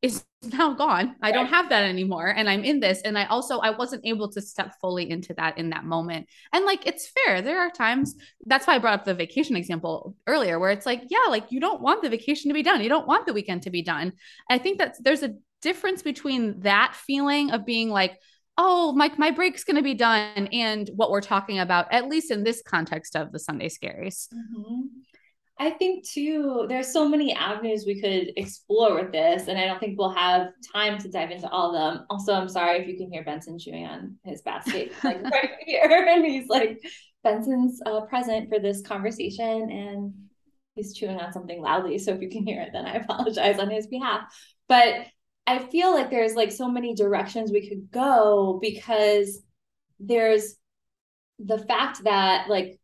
is 0.06 0.24
now 0.42 0.72
gone. 0.74 1.16
I 1.22 1.32
don't 1.32 1.46
have 1.46 1.68
that 1.70 1.84
anymore 1.84 2.28
and 2.28 2.48
I'm 2.48 2.64
in 2.64 2.80
this 2.80 3.02
and 3.02 3.18
I 3.18 3.26
also 3.26 3.58
I 3.58 3.70
wasn't 3.70 4.06
able 4.06 4.30
to 4.32 4.40
step 4.40 4.74
fully 4.80 5.10
into 5.10 5.34
that 5.34 5.58
in 5.58 5.70
that 5.70 5.84
moment. 5.84 6.28
And 6.52 6.64
like 6.64 6.86
it's 6.86 7.08
fair. 7.08 7.42
There 7.42 7.60
are 7.60 7.70
times 7.70 8.14
that's 8.46 8.66
why 8.66 8.76
I 8.76 8.78
brought 8.78 9.00
up 9.00 9.04
the 9.04 9.14
vacation 9.14 9.56
example 9.56 10.16
earlier 10.26 10.58
where 10.58 10.70
it's 10.70 10.86
like 10.86 11.02
yeah, 11.08 11.28
like 11.28 11.50
you 11.50 11.60
don't 11.60 11.82
want 11.82 12.02
the 12.02 12.10
vacation 12.10 12.48
to 12.48 12.54
be 12.54 12.62
done. 12.62 12.80
You 12.80 12.88
don't 12.88 13.08
want 13.08 13.26
the 13.26 13.32
weekend 13.32 13.62
to 13.62 13.70
be 13.70 13.82
done. 13.82 14.12
I 14.48 14.58
think 14.58 14.78
that 14.78 14.96
there's 15.00 15.22
a 15.22 15.34
difference 15.62 16.02
between 16.02 16.60
that 16.60 16.94
feeling 16.94 17.50
of 17.50 17.66
being 17.66 17.90
like 17.90 18.18
oh 18.58 18.92
my 18.92 19.12
my 19.18 19.30
break's 19.30 19.64
going 19.64 19.76
to 19.76 19.82
be 19.82 19.94
done 19.94 20.48
and 20.52 20.88
what 20.94 21.10
we're 21.10 21.20
talking 21.20 21.58
about 21.58 21.92
at 21.92 22.08
least 22.08 22.30
in 22.30 22.44
this 22.44 22.62
context 22.62 23.16
of 23.16 23.32
the 23.32 23.38
Sunday 23.38 23.68
scaries. 23.68 24.28
Mm-hmm. 24.32 24.86
I 25.58 25.70
think 25.70 26.06
too, 26.06 26.66
there's 26.68 26.92
so 26.92 27.08
many 27.08 27.32
avenues 27.32 27.84
we 27.86 28.00
could 28.00 28.32
explore 28.36 28.94
with 28.94 29.10
this, 29.10 29.48
and 29.48 29.58
I 29.58 29.66
don't 29.66 29.80
think 29.80 29.98
we'll 29.98 30.10
have 30.10 30.48
time 30.72 30.98
to 30.98 31.08
dive 31.08 31.30
into 31.30 31.48
all 31.48 31.74
of 31.74 31.94
them. 31.94 32.06
Also, 32.10 32.34
I'm 32.34 32.48
sorry 32.48 32.80
if 32.80 32.88
you 32.88 32.96
can 32.98 33.10
hear 33.10 33.24
Benson 33.24 33.58
chewing 33.58 33.86
on 33.86 34.16
his 34.22 34.42
basket 34.42 34.92
like 35.02 35.22
right 35.32 35.50
here, 35.60 36.06
and 36.10 36.24
he's 36.26 36.48
like, 36.48 36.78
Benson's 37.24 37.80
uh, 37.86 38.02
present 38.02 38.50
for 38.50 38.58
this 38.58 38.82
conversation, 38.82 39.70
and 39.70 40.12
he's 40.74 40.94
chewing 40.94 41.18
on 41.18 41.32
something 41.32 41.62
loudly. 41.62 41.96
So 41.98 42.12
if 42.12 42.20
you 42.20 42.28
can 42.28 42.46
hear 42.46 42.60
it, 42.60 42.70
then 42.74 42.84
I 42.84 42.94
apologize 42.96 43.58
on 43.58 43.70
his 43.70 43.86
behalf. 43.86 44.20
But 44.68 45.06
I 45.46 45.58
feel 45.58 45.94
like 45.94 46.10
there's 46.10 46.34
like 46.34 46.52
so 46.52 46.68
many 46.68 46.94
directions 46.94 47.50
we 47.50 47.66
could 47.66 47.90
go 47.90 48.58
because 48.60 49.40
there's 50.00 50.56
the 51.38 51.58
fact 51.58 52.04
that 52.04 52.50
like 52.50 52.78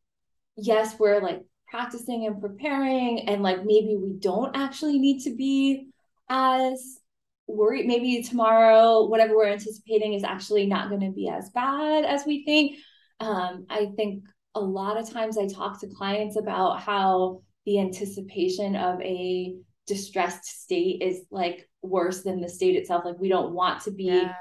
yes, 0.56 0.98
we're 0.98 1.20
like 1.20 1.42
practicing 1.72 2.26
and 2.26 2.40
preparing 2.40 3.28
and 3.28 3.42
like 3.42 3.64
maybe 3.64 3.96
we 3.96 4.12
don't 4.20 4.54
actually 4.54 4.98
need 4.98 5.22
to 5.22 5.34
be 5.34 5.88
as 6.28 7.00
worried. 7.48 7.86
Maybe 7.86 8.22
tomorrow 8.22 9.06
whatever 9.06 9.34
we're 9.34 9.48
anticipating 9.48 10.12
is 10.12 10.22
actually 10.22 10.66
not 10.66 10.90
going 10.90 11.00
to 11.00 11.10
be 11.10 11.28
as 11.28 11.50
bad 11.50 12.04
as 12.04 12.24
we 12.26 12.44
think. 12.44 12.76
Um, 13.20 13.66
i 13.70 13.86
think 13.96 14.24
a 14.56 14.60
lot 14.60 14.96
of 14.96 15.08
times 15.08 15.38
i 15.38 15.46
talk 15.46 15.80
to 15.80 15.86
clients 15.86 16.36
about 16.36 16.80
how 16.80 17.42
the 17.66 17.78
anticipation 17.78 18.74
of 18.74 19.00
a 19.00 19.54
distressed 19.86 20.44
state 20.44 21.00
is 21.00 21.20
like 21.30 21.68
worse 21.82 22.22
than 22.22 22.40
the 22.40 22.48
state 22.48 22.76
itself. 22.76 23.04
Like 23.04 23.18
we 23.18 23.28
don't 23.28 23.52
want 23.52 23.82
to 23.84 23.90
be 23.90 24.04
yeah 24.04 24.34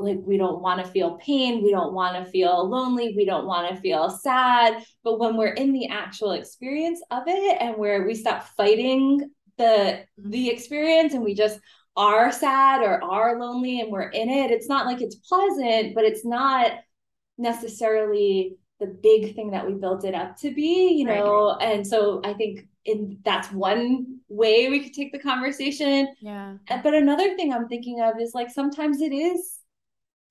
like 0.00 0.18
we 0.24 0.36
don't 0.36 0.62
want 0.62 0.84
to 0.84 0.90
feel 0.90 1.16
pain 1.16 1.62
we 1.62 1.70
don't 1.70 1.92
want 1.92 2.16
to 2.16 2.30
feel 2.30 2.68
lonely 2.68 3.14
we 3.16 3.24
don't 3.24 3.46
want 3.46 3.68
to 3.68 3.80
feel 3.80 4.10
sad. 4.10 4.82
But 5.04 5.18
when 5.18 5.36
we're 5.36 5.54
in 5.54 5.72
the 5.72 5.88
actual 5.88 6.32
experience 6.32 7.02
of 7.10 7.24
it 7.26 7.58
and 7.60 7.76
where 7.76 8.06
we 8.06 8.14
stop 8.14 8.44
fighting 8.56 9.30
the 9.58 10.04
the 10.16 10.48
experience 10.48 11.14
and 11.14 11.22
we 11.22 11.34
just 11.34 11.60
are 11.96 12.32
sad 12.32 12.82
or 12.82 13.02
are 13.04 13.38
lonely 13.38 13.80
and 13.80 13.92
we're 13.92 14.08
in 14.08 14.30
it 14.30 14.50
it's 14.50 14.68
not 14.68 14.86
like 14.86 15.02
it's 15.02 15.16
pleasant 15.16 15.94
but 15.94 16.04
it's 16.04 16.24
not 16.24 16.72
necessarily 17.36 18.56
the 18.80 18.86
big 18.86 19.34
thing 19.34 19.50
that 19.50 19.66
we 19.66 19.74
built 19.74 20.04
it 20.04 20.14
up 20.14 20.36
to 20.38 20.54
be 20.54 20.92
you 20.92 21.04
know? 21.04 21.56
Right. 21.60 21.70
and 21.74 21.86
so 21.86 22.22
i 22.24 22.32
think 22.32 22.66
in 22.86 23.18
that's 23.24 23.52
one 23.52 24.20
way 24.28 24.70
we 24.70 24.80
could 24.80 24.94
take 24.94 25.12
the 25.12 25.18
conversation. 25.18 26.08
Yeah. 26.20 26.56
But 26.82 26.94
another 26.94 27.36
thing 27.36 27.52
i'm 27.52 27.68
thinking 27.68 28.00
of 28.00 28.18
is 28.18 28.32
like 28.34 28.50
sometimes 28.50 29.00
it 29.00 29.12
is 29.12 29.58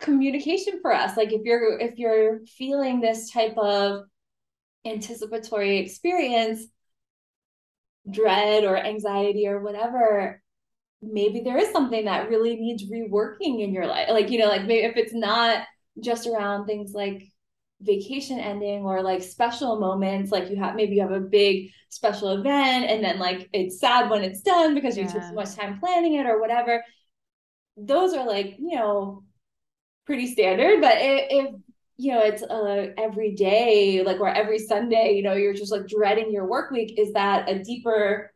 communication 0.01 0.79
for 0.81 0.91
us 0.91 1.15
like 1.15 1.31
if 1.31 1.41
you're 1.43 1.79
if 1.79 1.97
you're 1.97 2.39
feeling 2.57 2.99
this 2.99 3.31
type 3.31 3.55
of 3.57 4.03
anticipatory 4.85 5.77
experience 5.77 6.65
dread 8.09 8.63
or 8.63 8.77
anxiety 8.77 9.47
or 9.47 9.61
whatever 9.61 10.41
maybe 11.03 11.41
there 11.41 11.57
is 11.57 11.71
something 11.71 12.05
that 12.05 12.29
really 12.29 12.55
needs 12.55 12.89
reworking 12.91 13.63
in 13.63 13.71
your 13.71 13.85
life 13.85 14.07
like 14.09 14.29
you 14.31 14.39
know 14.39 14.47
like 14.47 14.65
maybe 14.65 14.85
if 14.85 14.97
it's 14.97 15.13
not 15.13 15.63
just 16.01 16.27
around 16.27 16.65
things 16.65 16.93
like 16.93 17.23
vacation 17.81 18.39
ending 18.39 18.83
or 18.83 19.01
like 19.01 19.21
special 19.21 19.79
moments 19.79 20.31
like 20.31 20.49
you 20.49 20.55
have 20.55 20.75
maybe 20.75 20.95
you 20.95 21.01
have 21.01 21.11
a 21.11 21.19
big 21.19 21.69
special 21.89 22.29
event 22.29 22.85
and 22.85 23.03
then 23.03 23.19
like 23.19 23.49
it's 23.53 23.79
sad 23.79 24.09
when 24.09 24.23
it's 24.23 24.41
done 24.41 24.73
because 24.73 24.97
you 24.97 25.03
yeah. 25.03 25.11
took 25.11 25.23
so 25.23 25.33
much 25.33 25.55
time 25.55 25.79
planning 25.79 26.15
it 26.15 26.25
or 26.25 26.39
whatever 26.39 26.83
those 27.77 28.13
are 28.13 28.25
like 28.25 28.55
you 28.59 28.75
know 28.75 29.23
pretty 30.05 30.27
standard. 30.27 30.81
But 30.81 30.97
if, 30.97 31.27
if 31.29 31.55
you 31.97 32.13
know 32.13 32.21
it's 32.21 32.43
uh, 32.43 32.93
every 32.97 33.33
day, 33.35 34.03
like 34.03 34.19
or 34.19 34.29
every 34.29 34.59
Sunday, 34.59 35.13
you 35.15 35.23
know, 35.23 35.33
you're 35.33 35.53
just 35.53 35.71
like 35.71 35.87
dreading 35.87 36.31
your 36.31 36.47
work 36.47 36.71
week, 36.71 36.97
is 36.97 37.13
that 37.13 37.49
a 37.49 37.63
deeper 37.63 38.33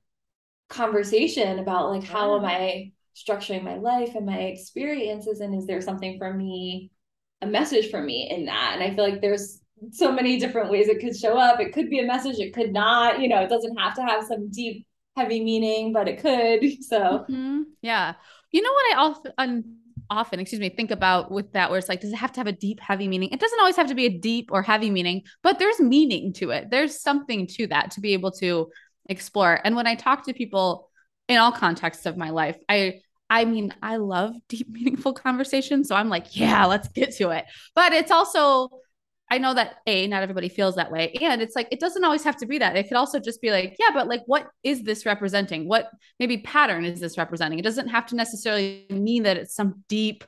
conversation 0.69 1.59
about 1.59 1.89
like 1.89 2.03
how 2.03 2.37
am 2.37 2.45
I 2.45 2.91
structuring 3.15 3.63
my 3.63 3.75
life 3.75 4.15
and 4.15 4.25
my 4.25 4.39
experiences, 4.39 5.39
and 5.39 5.55
is 5.55 5.67
there 5.67 5.81
something 5.81 6.17
for 6.17 6.33
me, 6.33 6.91
a 7.41 7.47
message 7.47 7.89
for 7.89 8.01
me 8.01 8.29
in 8.29 8.45
that? 8.45 8.71
And 8.73 8.83
I 8.83 8.95
feel 8.95 9.09
like 9.09 9.21
there's 9.21 9.61
so 9.91 10.11
many 10.11 10.39
different 10.39 10.71
ways 10.71 10.87
it 10.87 10.99
could 10.99 11.15
show 11.15 11.37
up. 11.37 11.59
It 11.59 11.73
could 11.73 11.89
be 11.89 11.99
a 11.99 12.05
message, 12.05 12.39
it 12.39 12.53
could 12.53 12.73
not. 12.73 13.19
You 13.19 13.29
know, 13.29 13.41
it 13.41 13.49
doesn't 13.49 13.77
have 13.77 13.95
to 13.95 14.03
have 14.03 14.25
some 14.25 14.49
deep 14.49 14.85
heavy 15.15 15.43
meaning, 15.43 15.93
but 15.93 16.07
it 16.07 16.19
could. 16.19 16.63
So, 16.83 17.25
mm-hmm. 17.29 17.63
yeah. 17.81 18.13
You 18.51 18.61
know 18.61 18.71
what 18.71 18.93
I 18.93 18.97
also 18.97 19.31
often, 20.09 20.39
excuse 20.39 20.59
me, 20.59 20.69
think 20.69 20.91
about 20.91 21.31
with 21.31 21.51
that 21.53 21.69
where 21.69 21.79
it's 21.79 21.89
like, 21.89 22.01
does 22.01 22.11
it 22.11 22.17
have 22.17 22.31
to 22.33 22.39
have 22.39 22.47
a 22.47 22.51
deep, 22.51 22.79
heavy 22.79 23.07
meaning? 23.07 23.29
It 23.31 23.39
doesn't 23.39 23.59
always 23.59 23.75
have 23.75 23.87
to 23.87 23.95
be 23.95 24.05
a 24.05 24.17
deep 24.17 24.49
or 24.51 24.61
heavy 24.61 24.89
meaning, 24.89 25.23
but 25.43 25.59
there's 25.59 25.79
meaning 25.79 26.33
to 26.33 26.51
it. 26.51 26.69
There's 26.69 27.01
something 27.01 27.47
to 27.47 27.67
that 27.67 27.91
to 27.91 28.01
be 28.01 28.13
able 28.13 28.31
to 28.33 28.69
explore. 29.07 29.59
And 29.63 29.75
when 29.75 29.87
I 29.87 29.95
talk 29.95 30.25
to 30.25 30.33
people 30.33 30.89
in 31.27 31.37
all 31.37 31.51
contexts 31.51 32.05
of 32.05 32.17
my 32.17 32.29
life, 32.29 32.57
I 32.69 33.01
I 33.29 33.45
mean, 33.45 33.73
I 33.81 33.97
love 33.97 34.35
deep, 34.47 34.69
meaningful 34.71 35.13
conversations. 35.13 35.87
So 35.87 35.95
I'm 35.95 36.09
like, 36.09 36.35
yeah, 36.35 36.65
let's 36.65 36.87
get 36.89 37.15
to 37.17 37.29
it. 37.31 37.45
But 37.73 37.93
it's 37.93 38.11
also 38.11 38.69
I 39.35 39.37
know 39.37 39.53
that 39.53 39.75
a 39.85 40.07
not 40.07 40.23
everybody 40.23 40.47
feels 40.47 40.75
that 40.75 40.89
way, 40.89 41.13
and 41.21 41.41
it's 41.41 41.57
like 41.57 41.67
it 41.69 41.81
doesn't 41.81 42.05
always 42.05 42.23
have 42.23 42.37
to 42.37 42.45
be 42.45 42.57
that. 42.59 42.77
It 42.77 42.87
could 42.87 42.95
also 42.95 43.19
just 43.19 43.41
be 43.41 43.51
like, 43.51 43.75
yeah, 43.77 43.89
but 43.93 44.07
like, 44.07 44.21
what 44.27 44.47
is 44.63 44.83
this 44.83 45.05
representing? 45.05 45.67
What 45.67 45.89
maybe 46.21 46.37
pattern 46.37 46.85
is 46.85 47.01
this 47.01 47.17
representing? 47.17 47.59
It 47.59 47.63
doesn't 47.63 47.89
have 47.89 48.05
to 48.07 48.15
necessarily 48.15 48.85
mean 48.89 49.23
that 49.23 49.35
it's 49.35 49.53
some 49.53 49.83
deep 49.89 50.23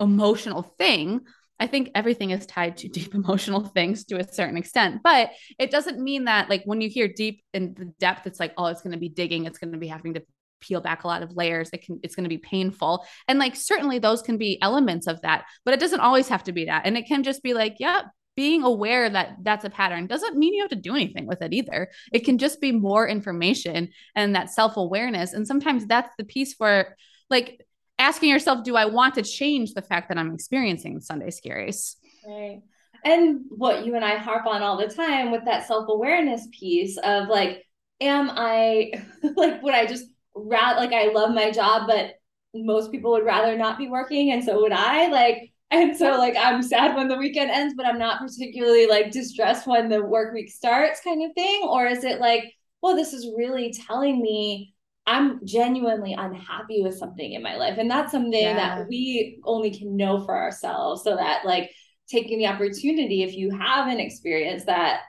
emotional 0.00 0.62
thing. 0.62 1.20
I 1.60 1.66
think 1.66 1.90
everything 1.94 2.30
is 2.30 2.46
tied 2.46 2.78
to 2.78 2.88
deep 2.98 3.14
emotional 3.14 3.60
things 3.60 4.06
to 4.06 4.16
a 4.16 4.32
certain 4.32 4.56
extent, 4.56 5.02
but 5.04 5.32
it 5.58 5.70
doesn't 5.70 6.00
mean 6.00 6.24
that 6.24 6.48
like 6.48 6.62
when 6.64 6.80
you 6.80 6.88
hear 6.88 7.08
deep 7.08 7.42
in 7.52 7.74
the 7.74 7.92
depth, 8.00 8.26
it's 8.26 8.40
like, 8.40 8.54
oh, 8.56 8.66
it's 8.66 8.80
going 8.80 8.92
to 8.92 8.98
be 8.98 9.10
digging, 9.10 9.44
it's 9.44 9.58
going 9.58 9.72
to 9.72 9.78
be 9.78 9.88
having 9.88 10.14
to 10.14 10.22
peel 10.60 10.80
back 10.80 11.04
a 11.04 11.06
lot 11.06 11.22
of 11.22 11.36
layers 11.36 11.68
it 11.74 11.84
can 11.84 12.00
it's 12.02 12.14
going 12.14 12.24
to 12.24 12.30
be 12.30 12.38
painful 12.38 13.04
and 13.28 13.38
like 13.38 13.54
certainly 13.54 13.98
those 13.98 14.22
can 14.22 14.38
be 14.38 14.58
elements 14.62 15.06
of 15.06 15.20
that 15.20 15.44
but 15.66 15.74
it 15.74 15.80
doesn't 15.80 16.00
always 16.00 16.28
have 16.28 16.42
to 16.42 16.50
be 16.50 16.64
that 16.64 16.86
and 16.86 16.96
it 16.96 17.06
can 17.06 17.22
just 17.22 17.42
be 17.42 17.52
like 17.52 17.76
yep 17.78 18.06
being 18.36 18.62
aware 18.62 19.08
that 19.08 19.38
that's 19.42 19.64
a 19.64 19.70
pattern 19.70 20.06
doesn't 20.06 20.36
mean 20.36 20.54
you 20.54 20.62
have 20.62 20.70
to 20.70 20.76
do 20.76 20.94
anything 20.94 21.26
with 21.26 21.42
it 21.42 21.52
either. 21.52 21.90
It 22.12 22.20
can 22.24 22.38
just 22.38 22.60
be 22.60 22.70
more 22.70 23.08
information 23.08 23.88
and 24.14 24.36
that 24.36 24.50
self 24.50 24.76
awareness. 24.76 25.32
And 25.32 25.46
sometimes 25.46 25.86
that's 25.86 26.14
the 26.18 26.24
piece 26.24 26.54
for 26.54 26.96
like 27.30 27.66
asking 27.98 28.28
yourself, 28.28 28.62
do 28.62 28.76
I 28.76 28.84
want 28.84 29.14
to 29.14 29.22
change 29.22 29.72
the 29.72 29.82
fact 29.82 30.08
that 30.08 30.18
I'm 30.18 30.34
experiencing 30.34 31.00
Sunday 31.00 31.30
scaries? 31.30 31.96
Right. 32.26 32.60
And 33.04 33.42
what 33.48 33.86
you 33.86 33.94
and 33.94 34.04
I 34.04 34.16
harp 34.16 34.46
on 34.46 34.62
all 34.62 34.76
the 34.76 34.92
time 34.92 35.30
with 35.30 35.44
that 35.46 35.66
self 35.66 35.88
awareness 35.88 36.46
piece 36.52 36.98
of 36.98 37.28
like, 37.28 37.64
am 38.00 38.30
I 38.30 38.92
like, 39.36 39.62
would 39.62 39.74
I 39.74 39.86
just 39.86 40.04
rather, 40.34 40.80
like, 40.80 40.92
I 40.92 41.12
love 41.12 41.34
my 41.34 41.50
job, 41.50 41.86
but 41.86 42.14
most 42.54 42.92
people 42.92 43.12
would 43.12 43.24
rather 43.24 43.56
not 43.56 43.78
be 43.78 43.88
working. 43.88 44.30
And 44.32 44.44
so 44.44 44.60
would 44.60 44.72
I. 44.72 45.08
Like, 45.08 45.52
And 45.70 45.96
so 45.96 46.12
like 46.12 46.36
I'm 46.38 46.62
sad 46.62 46.94
when 46.94 47.08
the 47.08 47.16
weekend 47.16 47.50
ends, 47.50 47.74
but 47.76 47.86
I'm 47.86 47.98
not 47.98 48.20
particularly 48.20 48.86
like 48.86 49.10
distressed 49.10 49.66
when 49.66 49.88
the 49.88 50.02
work 50.02 50.32
week 50.32 50.50
starts 50.50 51.00
kind 51.02 51.24
of 51.24 51.34
thing? 51.34 51.62
Or 51.64 51.86
is 51.86 52.04
it 52.04 52.20
like, 52.20 52.52
well, 52.82 52.94
this 52.94 53.12
is 53.12 53.32
really 53.36 53.72
telling 53.72 54.22
me 54.22 54.74
I'm 55.06 55.44
genuinely 55.46 56.14
unhappy 56.14 56.82
with 56.82 56.98
something 56.98 57.32
in 57.32 57.42
my 57.42 57.56
life. 57.56 57.78
And 57.78 57.90
that's 57.90 58.10
something 58.10 58.32
yeah. 58.32 58.54
that 58.54 58.88
we 58.88 59.40
only 59.44 59.70
can 59.70 59.96
know 59.96 60.24
for 60.24 60.36
ourselves. 60.36 61.04
So 61.04 61.16
that 61.16 61.44
like 61.44 61.70
taking 62.08 62.38
the 62.38 62.48
opportunity, 62.48 63.22
if 63.22 63.34
you 63.34 63.50
have 63.56 63.88
an 63.88 64.00
experience 64.00 64.64
that 64.64 65.02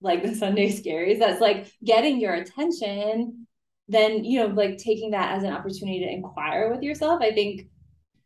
like 0.00 0.22
the 0.22 0.34
Sunday 0.34 0.72
scaries, 0.72 1.18
that's 1.18 1.40
like 1.40 1.70
getting 1.84 2.20
your 2.20 2.34
attention, 2.34 3.46
then 3.88 4.24
you 4.24 4.40
know, 4.40 4.46
like 4.46 4.78
taking 4.78 5.10
that 5.10 5.36
as 5.36 5.42
an 5.42 5.52
opportunity 5.52 6.00
to 6.00 6.10
inquire 6.10 6.70
with 6.70 6.82
yourself. 6.82 7.20
I 7.20 7.32
think 7.32 7.68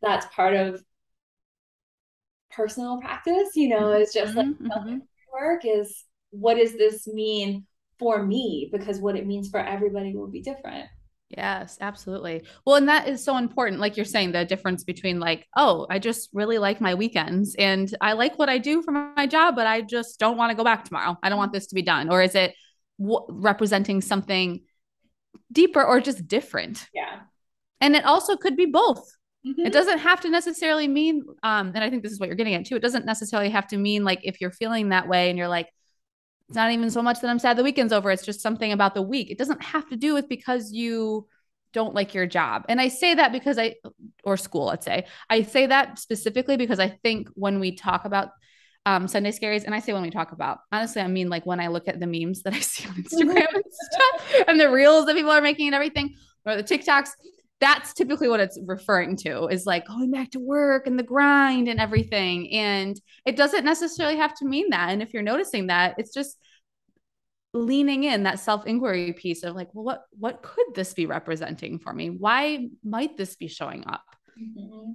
that's 0.01 0.25
part 0.33 0.55
of 0.55 0.81
personal 2.51 2.99
practice, 2.99 3.49
you 3.55 3.69
know, 3.69 3.91
is 3.93 4.13
just 4.13 4.35
like 4.35 4.47
mm-hmm. 4.47 4.67
mm-hmm. 4.67 4.97
work 5.33 5.61
is 5.65 6.05
what 6.31 6.55
does 6.55 6.73
this 6.73 7.07
mean 7.07 7.65
for 7.97 8.25
me? 8.25 8.69
Because 8.71 8.99
what 8.99 9.15
it 9.15 9.27
means 9.27 9.49
for 9.49 9.59
everybody 9.59 10.15
will 10.15 10.27
be 10.27 10.41
different. 10.41 10.87
Yes, 11.29 11.77
absolutely. 11.79 12.43
Well, 12.65 12.77
and 12.77 12.89
that 12.89 13.07
is 13.07 13.23
so 13.23 13.37
important. 13.37 13.79
Like 13.79 13.97
you're 13.97 14.05
saying, 14.05 14.31
the 14.31 14.45
difference 14.45 14.83
between 14.83 15.19
like, 15.19 15.45
oh, 15.55 15.85
I 15.87 15.99
just 15.99 16.29
really 16.33 16.57
like 16.57 16.81
my 16.81 16.95
weekends 16.95 17.55
and 17.59 17.93
I 18.01 18.13
like 18.13 18.39
what 18.39 18.49
I 18.49 18.57
do 18.57 18.81
for 18.81 18.91
my 18.91 19.27
job, 19.27 19.55
but 19.55 19.67
I 19.67 19.81
just 19.81 20.19
don't 20.19 20.37
want 20.37 20.49
to 20.49 20.55
go 20.55 20.63
back 20.63 20.85
tomorrow. 20.85 21.17
I 21.21 21.29
don't 21.29 21.37
want 21.37 21.53
this 21.53 21.67
to 21.67 21.75
be 21.75 21.83
done. 21.83 22.09
Or 22.09 22.23
is 22.23 22.33
it 22.33 22.55
w- 22.99 23.25
representing 23.29 24.01
something 24.01 24.61
deeper 25.51 25.83
or 25.83 26.01
just 26.01 26.27
different? 26.27 26.87
Yeah. 26.95 27.19
And 27.79 27.95
it 27.95 28.05
also 28.05 28.35
could 28.35 28.57
be 28.57 28.65
both. 28.65 29.15
Mm-hmm. 29.45 29.65
It 29.65 29.73
doesn't 29.73 29.99
have 29.99 30.21
to 30.21 30.29
necessarily 30.29 30.87
mean, 30.87 31.25
um, 31.43 31.71
and 31.73 31.83
I 31.83 31.89
think 31.89 32.03
this 32.03 32.11
is 32.11 32.19
what 32.19 32.27
you're 32.27 32.35
getting 32.35 32.55
at 32.55 32.65
too. 32.65 32.75
It 32.75 32.81
doesn't 32.81 33.05
necessarily 33.05 33.49
have 33.49 33.67
to 33.69 33.77
mean 33.77 34.03
like 34.03 34.19
if 34.23 34.41
you're 34.41 34.51
feeling 34.51 34.89
that 34.89 35.07
way 35.07 35.29
and 35.29 35.37
you're 35.37 35.47
like, 35.47 35.69
it's 36.49 36.55
not 36.55 36.71
even 36.71 36.89
so 36.89 37.01
much 37.01 37.21
that 37.21 37.29
I'm 37.29 37.39
sad 37.39 37.57
the 37.57 37.63
weekend's 37.63 37.93
over. 37.93 38.11
It's 38.11 38.25
just 38.25 38.41
something 38.41 38.71
about 38.71 38.95
the 38.95 39.01
week. 39.01 39.29
It 39.29 39.37
doesn't 39.37 39.63
have 39.63 39.87
to 39.89 39.95
do 39.95 40.13
with 40.13 40.27
because 40.27 40.73
you 40.73 41.27
don't 41.73 41.93
like 41.93 42.13
your 42.13 42.25
job. 42.25 42.65
And 42.67 42.81
I 42.81 42.87
say 42.87 43.13
that 43.13 43.31
because 43.31 43.57
I, 43.57 43.75
or 44.23 44.35
school, 44.35 44.65
let's 44.65 44.85
say, 44.85 45.05
I 45.29 45.43
say 45.43 45.67
that 45.67 45.99
specifically 45.99 46.57
because 46.57 46.79
I 46.79 46.89
think 46.89 47.29
when 47.35 47.59
we 47.59 47.75
talk 47.75 48.05
about 48.05 48.31
um, 48.85 49.07
Sunday 49.07 49.31
scaries, 49.31 49.63
and 49.63 49.75
I 49.75 49.79
say 49.79 49.93
when 49.93 50.01
we 50.01 50.09
talk 50.09 50.31
about, 50.31 50.59
honestly, 50.71 51.01
I 51.01 51.07
mean 51.07 51.29
like 51.29 51.45
when 51.45 51.59
I 51.59 51.67
look 51.67 51.87
at 51.87 51.99
the 51.99 52.07
memes 52.07 52.41
that 52.41 52.53
I 52.53 52.59
see 52.59 52.87
on 52.87 52.95
Instagram 52.95 53.53
and 53.53 53.63
stuff 53.69 54.43
and 54.47 54.59
the 54.59 54.71
reels 54.71 55.05
that 55.05 55.15
people 55.15 55.31
are 55.31 55.41
making 55.41 55.67
and 55.67 55.75
everything, 55.75 56.15
or 56.45 56.55
the 56.55 56.63
TikToks, 56.63 57.09
that's 57.59 57.93
typically 57.93 58.29
what 58.29 58.39
it's 58.39 58.57
referring 58.65 59.17
to 59.17 59.47
is 59.47 59.65
like 59.65 59.85
going 59.85 60.11
back 60.11 60.31
to 60.31 60.39
work 60.39 60.87
and 60.87 60.97
the 60.97 61.03
grind 61.03 61.67
and 61.67 61.79
everything. 61.79 62.51
And 62.51 62.99
it 63.25 63.35
doesn't 63.35 63.65
necessarily 63.65 64.17
have 64.17 64.33
to 64.35 64.45
mean 64.45 64.69
that. 64.69 64.89
And 64.89 65.01
if 65.01 65.13
you're 65.13 65.23
noticing 65.23 65.67
that, 65.67 65.95
it's 65.97 66.13
just 66.13 66.37
leaning 67.53 68.03
in 68.03 68.23
that 68.23 68.39
self-inquiry 68.39 69.13
piece 69.13 69.43
of 69.43 69.55
like, 69.55 69.73
well, 69.73 69.83
what 69.83 70.03
what 70.17 70.41
could 70.41 70.67
this 70.75 70.93
be 70.93 71.05
representing 71.05 71.79
for 71.79 71.93
me? 71.93 72.09
Why 72.09 72.67
might 72.83 73.17
this 73.17 73.35
be 73.35 73.47
showing 73.47 73.83
up? 73.87 74.03
Mm-hmm. 74.41 74.91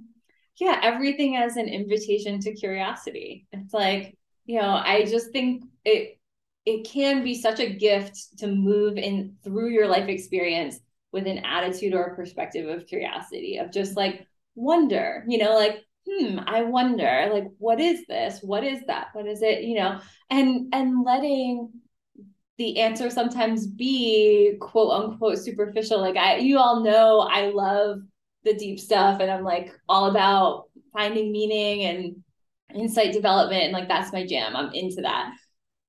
Yeah, 0.59 0.79
everything 0.81 1.35
as 1.35 1.57
an 1.57 1.67
invitation 1.67 2.39
to 2.39 2.53
curiosity. 2.53 3.45
It's 3.51 3.73
like, 3.73 4.17
you 4.45 4.59
know, 4.59 4.69
I 4.69 5.05
just 5.05 5.31
think 5.31 5.63
it 5.83 6.17
it 6.65 6.87
can 6.87 7.23
be 7.23 7.39
such 7.39 7.59
a 7.59 7.69
gift 7.69 8.39
to 8.39 8.47
move 8.47 8.97
in 8.97 9.35
through 9.43 9.69
your 9.69 9.87
life 9.87 10.07
experience 10.07 10.79
with 11.15 11.27
an 11.27 11.37
attitude 11.45 11.93
or 11.93 12.03
a 12.03 12.15
perspective 12.15 12.67
of 12.67 12.87
curiosity, 12.87 13.57
of 13.57 13.71
just 13.71 13.95
like 13.95 14.27
wonder, 14.53 15.23
you 15.29 15.37
know, 15.37 15.55
like, 15.55 15.81
hmm, 16.05 16.39
I 16.45 16.63
wonder, 16.63 17.29
like, 17.31 17.45
what 17.57 17.79
is 17.79 18.05
this? 18.05 18.39
What 18.43 18.65
is 18.65 18.81
that? 18.87 19.07
What 19.13 19.25
is 19.25 19.41
it? 19.41 19.63
You 19.63 19.79
know, 19.79 20.01
and 20.29 20.73
and 20.73 21.05
letting 21.05 21.71
the 22.57 22.79
answer 22.79 23.09
sometimes 23.09 23.65
be 23.65 24.57
quote 24.59 24.91
unquote 24.91 25.37
superficial. 25.37 26.01
Like 26.01 26.17
I 26.17 26.37
you 26.39 26.57
all 26.57 26.83
know 26.83 27.21
I 27.21 27.49
love 27.49 28.01
the 28.43 28.53
deep 28.53 28.77
stuff 28.79 29.21
and 29.21 29.31
I'm 29.31 29.43
like 29.43 29.71
all 29.87 30.09
about 30.09 30.65
finding 30.91 31.31
meaning 31.31 31.83
and 31.85 32.15
insight 32.73 33.13
development 33.13 33.63
and 33.63 33.73
like 33.73 33.87
that's 33.87 34.11
my 34.11 34.25
jam. 34.25 34.53
I'm 34.55 34.73
into 34.73 35.01
that. 35.01 35.31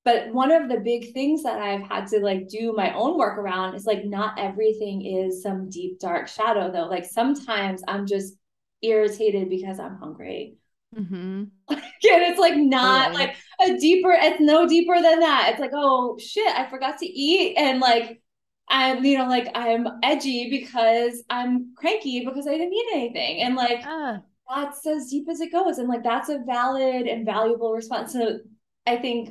But 0.07 0.33
one 0.33 0.53
of 0.53 0.69
the 0.69 0.79
big 0.79 1.13
things 1.13 1.43
that 1.43 1.59
I've 1.61 1.83
had 1.83 2.07
to 2.11 2.21
like 2.21 2.47
do 2.47 2.73
my 2.73 2.95
own 2.95 3.19
work 3.19 3.39
around 3.39 3.75
is 3.75 3.87
like 3.87 4.05
not 4.05 4.39
everything 4.39 5.05
is 5.05 5.43
some 5.43 5.69
deep 5.69 5.99
dark 5.99 6.29
shadow 6.29 6.71
though. 6.71 6.87
Like 6.87 7.05
sometimes 7.05 7.83
I'm 7.89 8.07
just 8.07 8.35
irritated 8.83 9.51
because 9.51 9.81
I'm 9.81 9.97
hungry. 9.97 10.59
Mm-hmm. 10.97 11.45
and 11.71 11.83
it's 12.01 12.39
like 12.39 12.57
not 12.57 13.15
like 13.15 13.35
a 13.61 13.77
deeper, 13.79 14.13
it's 14.13 14.41
no 14.41 14.69
deeper 14.69 14.95
than 14.95 15.19
that. 15.19 15.49
It's 15.51 15.61
like, 15.61 15.73
oh 15.75 16.17
shit, 16.19 16.57
I 16.57 16.71
forgot 16.71 16.99
to 16.99 17.07
eat. 17.07 17.57
And 17.57 17.81
like 17.81 18.23
I'm, 18.69 19.05
you 19.05 19.19
know, 19.19 19.27
like 19.27 19.49
I'm 19.57 19.89
edgy 20.05 20.51
because 20.51 21.25
I'm 21.31 21.75
cranky 21.77 22.25
because 22.25 22.47
I 22.47 22.53
didn't 22.53 22.75
eat 22.75 22.95
anything. 22.95 23.43
And 23.43 23.57
like 23.57 23.85
uh. 23.85 24.19
that's 24.55 24.87
as 24.87 25.09
deep 25.09 25.29
as 25.29 25.41
it 25.41 25.51
goes. 25.51 25.79
And 25.79 25.89
like 25.89 26.05
that's 26.05 26.29
a 26.29 26.45
valid 26.47 27.09
and 27.09 27.27
valuable 27.27 27.73
response. 27.73 28.13
So 28.13 28.39
I 28.87 28.99
think 28.99 29.31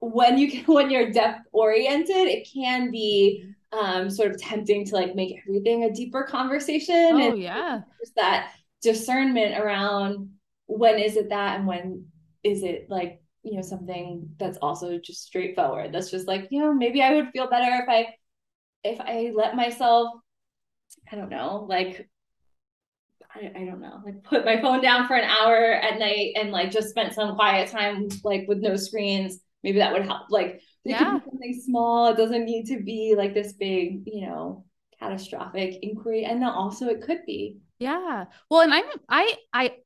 when 0.00 0.38
you 0.38 0.50
can, 0.50 0.64
when 0.74 0.90
you're 0.90 1.10
depth 1.10 1.46
oriented, 1.52 2.28
it 2.28 2.48
can 2.52 2.90
be 2.90 3.44
um, 3.72 4.10
sort 4.10 4.30
of 4.30 4.40
tempting 4.40 4.84
to 4.86 4.94
like 4.94 5.14
make 5.14 5.36
everything 5.46 5.84
a 5.84 5.92
deeper 5.92 6.22
conversation. 6.22 6.94
Oh 7.12 7.30
and 7.30 7.42
yeah, 7.42 7.80
just 8.00 8.14
that 8.16 8.52
discernment 8.82 9.58
around 9.58 10.30
when 10.66 10.98
is 10.98 11.16
it 11.16 11.30
that 11.30 11.58
and 11.58 11.66
when 11.66 12.06
is 12.44 12.62
it 12.62 12.86
like 12.88 13.20
you 13.42 13.56
know 13.56 13.62
something 13.62 14.28
that's 14.38 14.58
also 14.58 14.98
just 14.98 15.24
straightforward. 15.24 15.92
That's 15.92 16.10
just 16.10 16.26
like 16.26 16.48
you 16.50 16.60
know 16.60 16.72
maybe 16.72 17.02
I 17.02 17.14
would 17.14 17.30
feel 17.30 17.48
better 17.48 17.82
if 17.82 17.88
I 17.88 18.14
if 18.84 19.00
I 19.00 19.32
let 19.34 19.56
myself 19.56 20.14
I 21.10 21.16
don't 21.16 21.30
know 21.30 21.66
like 21.68 22.08
I, 23.34 23.52
I 23.54 23.64
don't 23.64 23.80
know, 23.80 24.00
like 24.06 24.24
put 24.24 24.46
my 24.46 24.60
phone 24.60 24.80
down 24.80 25.06
for 25.06 25.14
an 25.14 25.28
hour 25.28 25.72
at 25.72 25.98
night 25.98 26.32
and 26.36 26.50
like 26.50 26.70
just 26.70 26.88
spent 26.88 27.12
some 27.12 27.34
quiet 27.34 27.70
time 27.70 28.08
like 28.24 28.46
with 28.48 28.58
no 28.58 28.74
screens 28.76 29.40
maybe 29.62 29.78
that 29.78 29.92
would 29.92 30.04
help. 30.04 30.30
Like 30.30 30.60
yeah. 30.84 31.18
something 31.20 31.60
small. 31.64 32.08
It 32.08 32.16
doesn't 32.16 32.44
need 32.44 32.66
to 32.66 32.82
be 32.82 33.14
like 33.16 33.34
this 33.34 33.52
big, 33.52 34.02
you 34.06 34.26
know, 34.26 34.64
catastrophic 34.98 35.78
inquiry. 35.82 36.24
And 36.24 36.42
then 36.42 36.48
also 36.48 36.86
it 36.88 37.02
could 37.02 37.24
be. 37.26 37.58
Yeah. 37.78 38.24
Well, 38.50 38.62
and 38.62 38.74
I'm 38.74 38.84
I 39.08 39.34
I 39.52 39.76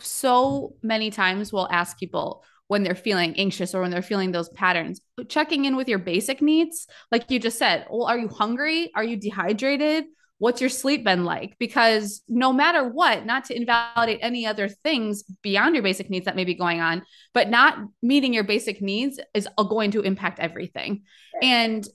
so 0.00 0.74
many 0.82 1.10
times 1.10 1.52
will 1.52 1.68
ask 1.70 1.98
people 1.98 2.44
when 2.68 2.82
they're 2.82 2.94
feeling 2.94 3.34
anxious 3.36 3.74
or 3.74 3.82
when 3.82 3.90
they're 3.90 4.02
feeling 4.02 4.32
those 4.32 4.48
patterns, 4.48 5.00
checking 5.28 5.66
in 5.66 5.76
with 5.76 5.88
your 5.88 5.98
basic 5.98 6.40
needs. 6.40 6.86
Like 7.12 7.30
you 7.30 7.38
just 7.38 7.58
said, 7.58 7.86
well, 7.90 8.06
are 8.06 8.18
you 8.18 8.28
hungry? 8.28 8.90
Are 8.96 9.04
you 9.04 9.16
dehydrated? 9.16 10.06
What's 10.44 10.60
your 10.60 10.68
sleep 10.68 11.04
been 11.04 11.24
like? 11.24 11.56
Because 11.58 12.20
no 12.28 12.52
matter 12.52 12.86
what, 12.86 13.24
not 13.24 13.46
to 13.46 13.56
invalidate 13.56 14.18
any 14.20 14.44
other 14.44 14.68
things 14.68 15.24
beyond 15.40 15.74
your 15.74 15.82
basic 15.82 16.10
needs 16.10 16.26
that 16.26 16.36
may 16.36 16.44
be 16.44 16.52
going 16.52 16.82
on, 16.82 17.02
but 17.32 17.48
not 17.48 17.78
meeting 18.02 18.34
your 18.34 18.44
basic 18.44 18.82
needs 18.82 19.18
is 19.32 19.48
going 19.56 19.92
to 19.92 20.02
impact 20.02 20.40
everything. 20.40 21.04
And 21.40 21.88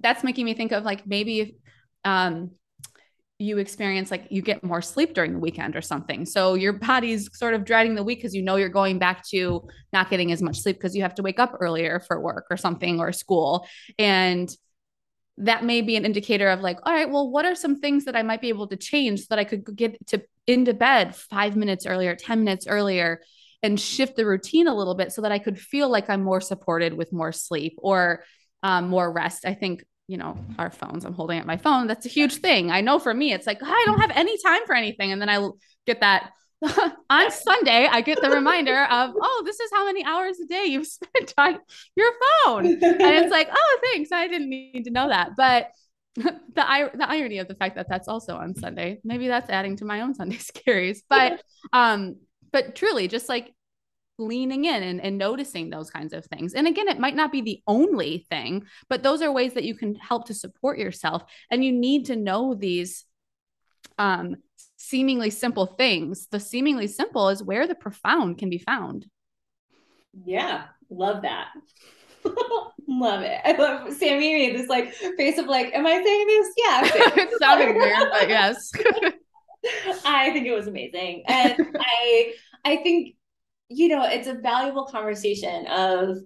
that's 0.00 0.24
making 0.24 0.46
me 0.46 0.54
think 0.54 0.72
of 0.72 0.82
like 0.82 1.06
maybe 1.06 1.40
if 1.40 1.50
um, 2.06 2.52
you 3.38 3.58
experience 3.58 4.10
like 4.10 4.28
you 4.30 4.40
get 4.40 4.64
more 4.64 4.80
sleep 4.80 5.12
during 5.12 5.34
the 5.34 5.38
weekend 5.38 5.76
or 5.76 5.82
something. 5.82 6.24
So 6.24 6.54
your 6.54 6.72
body's 6.72 7.28
sort 7.36 7.52
of 7.52 7.66
dreading 7.66 7.96
the 7.96 8.02
week 8.02 8.20
because 8.20 8.34
you 8.34 8.40
know 8.40 8.56
you're 8.56 8.70
going 8.70 8.98
back 8.98 9.28
to 9.28 9.68
not 9.92 10.08
getting 10.08 10.32
as 10.32 10.40
much 10.40 10.60
sleep 10.60 10.76
because 10.76 10.96
you 10.96 11.02
have 11.02 11.16
to 11.16 11.22
wake 11.22 11.38
up 11.38 11.54
earlier 11.60 12.00
for 12.00 12.18
work 12.18 12.46
or 12.48 12.56
something 12.56 12.98
or 12.98 13.12
school. 13.12 13.66
And 13.98 14.48
that 15.38 15.64
may 15.64 15.80
be 15.80 15.96
an 15.96 16.04
indicator 16.04 16.48
of 16.48 16.60
like 16.60 16.78
all 16.84 16.92
right 16.92 17.10
well 17.10 17.28
what 17.28 17.44
are 17.44 17.54
some 17.54 17.80
things 17.80 18.04
that 18.04 18.14
i 18.14 18.22
might 18.22 18.40
be 18.40 18.48
able 18.48 18.68
to 18.68 18.76
change 18.76 19.20
so 19.20 19.26
that 19.30 19.38
i 19.38 19.44
could 19.44 19.64
get 19.76 20.06
to 20.06 20.22
into 20.46 20.72
bed 20.74 21.14
five 21.14 21.56
minutes 21.56 21.86
earlier 21.86 22.14
10 22.14 22.44
minutes 22.44 22.66
earlier 22.66 23.20
and 23.62 23.80
shift 23.80 24.16
the 24.16 24.26
routine 24.26 24.68
a 24.68 24.74
little 24.74 24.94
bit 24.94 25.12
so 25.12 25.22
that 25.22 25.32
i 25.32 25.38
could 25.38 25.58
feel 25.58 25.88
like 25.88 26.08
i'm 26.08 26.22
more 26.22 26.40
supported 26.40 26.94
with 26.94 27.12
more 27.12 27.32
sleep 27.32 27.74
or 27.78 28.24
um, 28.62 28.88
more 28.88 29.12
rest? 29.12 29.44
I 29.44 29.54
think 29.54 29.84
you 30.06 30.18
know 30.18 30.38
our 30.58 30.70
phones 30.70 31.04
i'm 31.04 31.14
holding 31.14 31.38
up 31.38 31.46
my 31.46 31.56
phone 31.56 31.86
that's 31.86 32.04
a 32.04 32.10
huge 32.10 32.36
thing. 32.36 32.70
I 32.70 32.82
know 32.82 32.98
for 32.98 33.12
me 33.12 33.32
it's 33.32 33.46
like 33.46 33.58
oh, 33.62 33.66
i 33.66 33.82
don't 33.86 34.00
have 34.00 34.12
any 34.14 34.36
time 34.42 34.66
for 34.66 34.74
anything. 34.74 35.12
And 35.12 35.20
then 35.20 35.30
i 35.30 35.48
get 35.86 36.00
that 36.00 36.30
on 37.10 37.30
Sunday, 37.30 37.88
I 37.90 38.00
get 38.00 38.20
the 38.20 38.30
reminder 38.30 38.84
of, 38.84 39.14
oh, 39.20 39.42
this 39.44 39.60
is 39.60 39.70
how 39.72 39.84
many 39.86 40.04
hours 40.04 40.38
a 40.40 40.46
day 40.46 40.64
you've 40.66 40.86
spent 40.98 41.34
on 41.36 41.58
your 41.96 42.10
phone. 42.44 42.66
And 42.66 42.82
it's 42.82 43.30
like, 43.30 43.48
oh, 43.52 43.78
thanks. 43.82 44.12
I 44.12 44.28
didn't 44.28 44.50
need 44.50 44.84
to 44.84 44.90
know 44.90 45.08
that. 45.08 45.30
But 45.36 45.70
the, 46.16 46.32
the 46.54 47.08
irony 47.08 47.38
of 47.38 47.48
the 47.48 47.54
fact 47.54 47.76
that 47.76 47.88
that's 47.88 48.08
also 48.08 48.36
on 48.36 48.54
Sunday, 48.54 49.00
maybe 49.04 49.28
that's 49.28 49.50
adding 49.50 49.76
to 49.76 49.84
my 49.84 50.00
own 50.00 50.14
Sunday 50.14 50.36
scaries. 50.36 50.98
But, 51.08 51.42
um, 51.72 52.16
but 52.52 52.74
truly 52.74 53.08
just 53.08 53.28
like 53.28 53.52
leaning 54.16 54.64
in 54.64 54.82
and, 54.82 55.00
and 55.00 55.18
noticing 55.18 55.70
those 55.70 55.90
kinds 55.90 56.12
of 56.12 56.24
things. 56.26 56.54
And 56.54 56.68
again, 56.68 56.88
it 56.88 57.00
might 57.00 57.16
not 57.16 57.32
be 57.32 57.40
the 57.40 57.62
only 57.66 58.26
thing, 58.30 58.64
but 58.88 59.02
those 59.02 59.22
are 59.22 59.32
ways 59.32 59.54
that 59.54 59.64
you 59.64 59.74
can 59.74 59.96
help 59.96 60.26
to 60.26 60.34
support 60.34 60.78
yourself. 60.78 61.24
And 61.50 61.64
you 61.64 61.72
need 61.72 62.06
to 62.06 62.16
know 62.16 62.54
these 62.54 63.04
um, 63.98 64.36
seemingly 64.88 65.30
simple 65.30 65.66
things. 65.66 66.26
The 66.30 66.40
seemingly 66.40 66.86
simple 66.86 67.28
is 67.28 67.42
where 67.42 67.66
the 67.66 67.74
profound 67.74 68.38
can 68.38 68.50
be 68.50 68.58
found. 68.58 69.06
Yeah, 70.24 70.64
love 70.90 71.22
that. 71.22 71.48
love 72.88 73.22
it. 73.22 73.40
I 73.44 73.52
love 73.52 73.92
Sammy 73.94 74.34
made 74.34 74.56
this 74.56 74.68
like 74.68 74.92
face 74.92 75.38
of 75.38 75.46
like, 75.46 75.74
am 75.74 75.86
I 75.86 76.02
saying 76.02 76.26
this? 76.26 76.48
Yeah. 76.56 77.22
it 77.24 77.30
sounded 77.38 77.74
weird, 77.74 78.08
but 78.10 78.28
yes. 78.28 78.70
I 80.04 80.30
think 80.30 80.46
it 80.46 80.54
was 80.54 80.66
amazing. 80.66 81.24
And 81.26 81.76
I 81.78 82.34
I 82.64 82.76
think, 82.76 83.16
you 83.68 83.88
know, 83.88 84.04
it's 84.04 84.28
a 84.28 84.34
valuable 84.34 84.86
conversation 84.86 85.66
of 85.66 86.18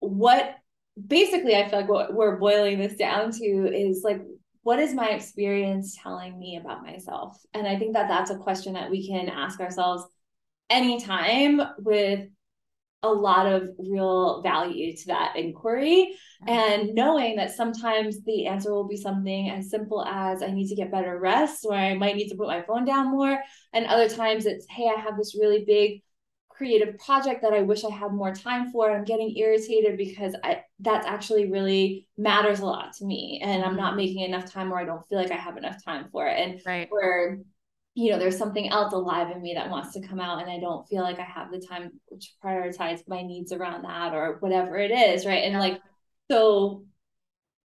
what 0.00 0.56
basically 1.06 1.56
I 1.56 1.68
feel 1.68 1.80
like 1.80 1.88
what 1.88 2.14
we're 2.14 2.36
boiling 2.36 2.78
this 2.78 2.96
down 2.96 3.30
to 3.32 3.44
is 3.44 4.02
like 4.02 4.22
what 4.66 4.80
is 4.80 4.92
my 4.92 5.10
experience 5.10 5.96
telling 6.02 6.36
me 6.36 6.56
about 6.56 6.82
myself? 6.82 7.40
And 7.54 7.68
I 7.68 7.78
think 7.78 7.92
that 7.92 8.08
that's 8.08 8.32
a 8.32 8.36
question 8.36 8.72
that 8.72 8.90
we 8.90 9.06
can 9.06 9.28
ask 9.28 9.60
ourselves 9.60 10.02
anytime 10.68 11.60
with 11.78 12.26
a 13.04 13.08
lot 13.08 13.46
of 13.46 13.68
real 13.78 14.42
value 14.42 14.96
to 14.96 15.06
that 15.06 15.36
inquiry 15.36 16.16
mm-hmm. 16.42 16.48
and 16.48 16.94
knowing 16.96 17.36
that 17.36 17.52
sometimes 17.52 18.24
the 18.24 18.46
answer 18.48 18.72
will 18.72 18.88
be 18.88 18.96
something 18.96 19.50
as 19.50 19.70
simple 19.70 20.04
as 20.04 20.42
i 20.42 20.50
need 20.50 20.66
to 20.66 20.74
get 20.74 20.90
better 20.90 21.16
rest 21.20 21.64
or 21.68 21.74
i 21.74 21.94
might 21.94 22.16
need 22.16 22.28
to 22.28 22.34
put 22.36 22.48
my 22.48 22.62
phone 22.62 22.86
down 22.86 23.12
more 23.12 23.38
and 23.74 23.86
other 23.86 24.08
times 24.08 24.46
it's 24.46 24.66
hey 24.70 24.88
i 24.88 24.98
have 24.98 25.16
this 25.16 25.36
really 25.38 25.62
big 25.66 26.02
creative 26.56 26.98
project 26.98 27.42
that 27.42 27.52
i 27.52 27.60
wish 27.60 27.84
i 27.84 27.90
had 27.90 28.12
more 28.12 28.34
time 28.34 28.70
for 28.70 28.90
i'm 28.90 29.04
getting 29.04 29.36
irritated 29.36 29.96
because 29.96 30.34
i 30.42 30.62
that 30.80 31.04
actually 31.04 31.50
really 31.50 32.06
matters 32.16 32.60
a 32.60 32.66
lot 32.66 32.92
to 32.92 33.04
me 33.04 33.40
and 33.42 33.64
i'm 33.64 33.76
not 33.76 33.90
mm-hmm. 33.90 33.98
making 33.98 34.22
enough 34.22 34.50
time 34.50 34.72
or 34.72 34.78
i 34.78 34.84
don't 34.84 35.06
feel 35.08 35.18
like 35.18 35.30
i 35.30 35.36
have 35.36 35.56
enough 35.56 35.84
time 35.84 36.06
for 36.10 36.26
it 36.26 36.38
and 36.38 36.60
right. 36.66 36.88
where 36.90 37.38
you 37.98 38.10
know, 38.10 38.18
there's 38.18 38.36
something 38.36 38.68
else 38.68 38.92
alive 38.92 39.34
in 39.34 39.40
me 39.40 39.54
that 39.54 39.70
wants 39.70 39.94
to 39.94 40.06
come 40.06 40.20
out 40.20 40.42
and 40.42 40.50
I 40.50 40.60
don't 40.60 40.86
feel 40.86 41.02
like 41.02 41.18
I 41.18 41.24
have 41.24 41.50
the 41.50 41.58
time 41.58 41.90
to 42.10 42.28
prioritize 42.44 43.00
my 43.08 43.22
needs 43.22 43.52
around 43.52 43.84
that 43.84 44.12
or 44.12 44.36
whatever 44.40 44.76
it 44.76 44.90
is. 44.90 45.24
Right. 45.24 45.44
And 45.44 45.58
like, 45.58 45.80
so 46.30 46.84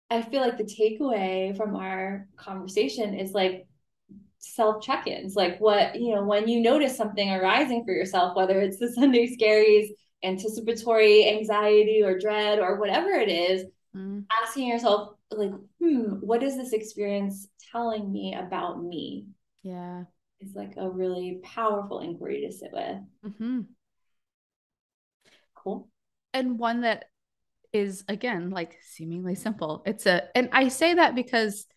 I 0.10 0.22
feel 0.22 0.40
like 0.40 0.58
the 0.58 0.64
takeaway 0.64 1.56
from 1.58 1.76
our 1.76 2.30
conversation 2.38 3.14
is 3.14 3.34
like 3.34 3.68
self 4.42 4.84
check 4.84 5.08
ins, 5.08 5.36
like 5.36 5.60
what, 5.60 6.00
you 6.00 6.14
know, 6.14 6.24
when 6.24 6.48
you 6.48 6.62
notice 6.62 6.96
something 6.96 7.30
arising 7.32 7.86
for 7.86 7.94
yourself, 7.94 8.36
whether 8.36 8.60
it's 8.60 8.78
the 8.78 8.92
Sunday 8.94 9.36
scaries, 9.36 9.88
anticipatory 10.24 11.30
anxiety 11.30 12.04
or 12.04 12.20
dread 12.20 12.60
or 12.60 12.80
whatever 12.80 13.12
it 13.12 13.30
is, 13.30 13.66
mm. 13.96 14.24
asking 14.44 14.68
yourself, 14.68 15.16
like, 15.32 15.52
hmm, 15.80 16.16
what 16.22 16.44
is 16.44 16.58
this 16.58 16.74
experience 16.74 17.48
telling 17.72 18.12
me 18.12 18.36
about 18.36 18.84
me? 18.84 19.28
Yeah 19.64 20.04
it's 20.42 20.56
like 20.56 20.74
a 20.78 20.90
really 20.90 21.40
powerful 21.44 22.00
inquiry 22.00 22.42
to 22.42 22.52
sit 22.52 22.72
with. 22.74 22.98
Mm-hmm. 23.26 23.62
Cool. 25.56 25.88
And 26.34 26.58
one 26.58 26.82
that 26.82 27.06
is 27.72 28.04
again 28.08 28.50
like 28.50 28.78
seemingly 28.82 29.36
simple. 29.36 29.84
It's 29.86 30.06
a, 30.06 30.36
and 30.36 30.50
I 30.52 30.68
say 30.70 30.96
that 30.96 31.16
because 31.16 31.68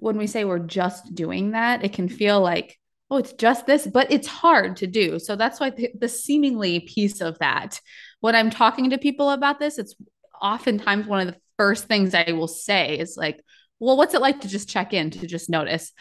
when 0.00 0.16
we 0.16 0.26
say 0.26 0.44
we're 0.44 0.58
just 0.58 1.14
doing 1.14 1.52
that, 1.52 1.84
it 1.84 1.92
can 1.92 2.08
feel 2.08 2.40
like, 2.40 2.78
oh, 3.10 3.18
it's 3.18 3.32
just 3.32 3.66
this, 3.66 3.86
but 3.86 4.10
it's 4.10 4.26
hard 4.26 4.76
to 4.76 4.86
do. 4.86 5.18
So 5.18 5.36
that's 5.36 5.60
why 5.60 5.70
the, 5.70 5.90
the 5.98 6.08
seemingly 6.08 6.80
piece 6.80 7.20
of 7.20 7.38
that, 7.38 7.80
when 8.20 8.34
I'm 8.34 8.50
talking 8.50 8.90
to 8.90 8.98
people 8.98 9.30
about 9.30 9.58
this, 9.58 9.78
it's 9.78 9.94
oftentimes 10.40 11.06
one 11.06 11.28
of 11.28 11.34
the 11.34 11.40
first 11.58 11.86
things 11.86 12.14
I 12.14 12.32
will 12.32 12.48
say 12.48 12.98
is 12.98 13.16
like, 13.16 13.40
well, 13.78 13.96
what's 13.96 14.14
it 14.14 14.20
like 14.20 14.40
to 14.40 14.48
just 14.48 14.68
check 14.68 14.92
in, 14.92 15.10
to 15.10 15.26
just 15.26 15.50
notice? 15.50 15.92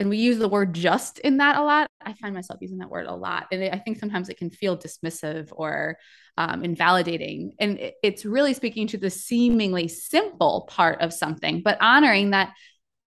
and 0.00 0.08
we 0.08 0.16
use 0.16 0.38
the 0.38 0.48
word 0.48 0.74
just 0.74 1.18
in 1.18 1.36
that 1.36 1.56
a 1.56 1.62
lot. 1.62 1.86
I 2.00 2.14
find 2.14 2.34
myself 2.34 2.58
using 2.62 2.78
that 2.78 2.88
word 2.88 3.06
a 3.06 3.14
lot. 3.14 3.48
And 3.52 3.62
I 3.62 3.78
think 3.78 3.98
sometimes 3.98 4.30
it 4.30 4.38
can 4.38 4.48
feel 4.48 4.78
dismissive 4.78 5.48
or 5.52 5.98
um, 6.38 6.64
invalidating. 6.64 7.52
And 7.60 7.78
it's 8.02 8.24
really 8.24 8.54
speaking 8.54 8.86
to 8.88 8.98
the 8.98 9.10
seemingly 9.10 9.88
simple 9.88 10.66
part 10.70 11.02
of 11.02 11.12
something, 11.12 11.60
but 11.62 11.76
honoring 11.82 12.30
that 12.30 12.54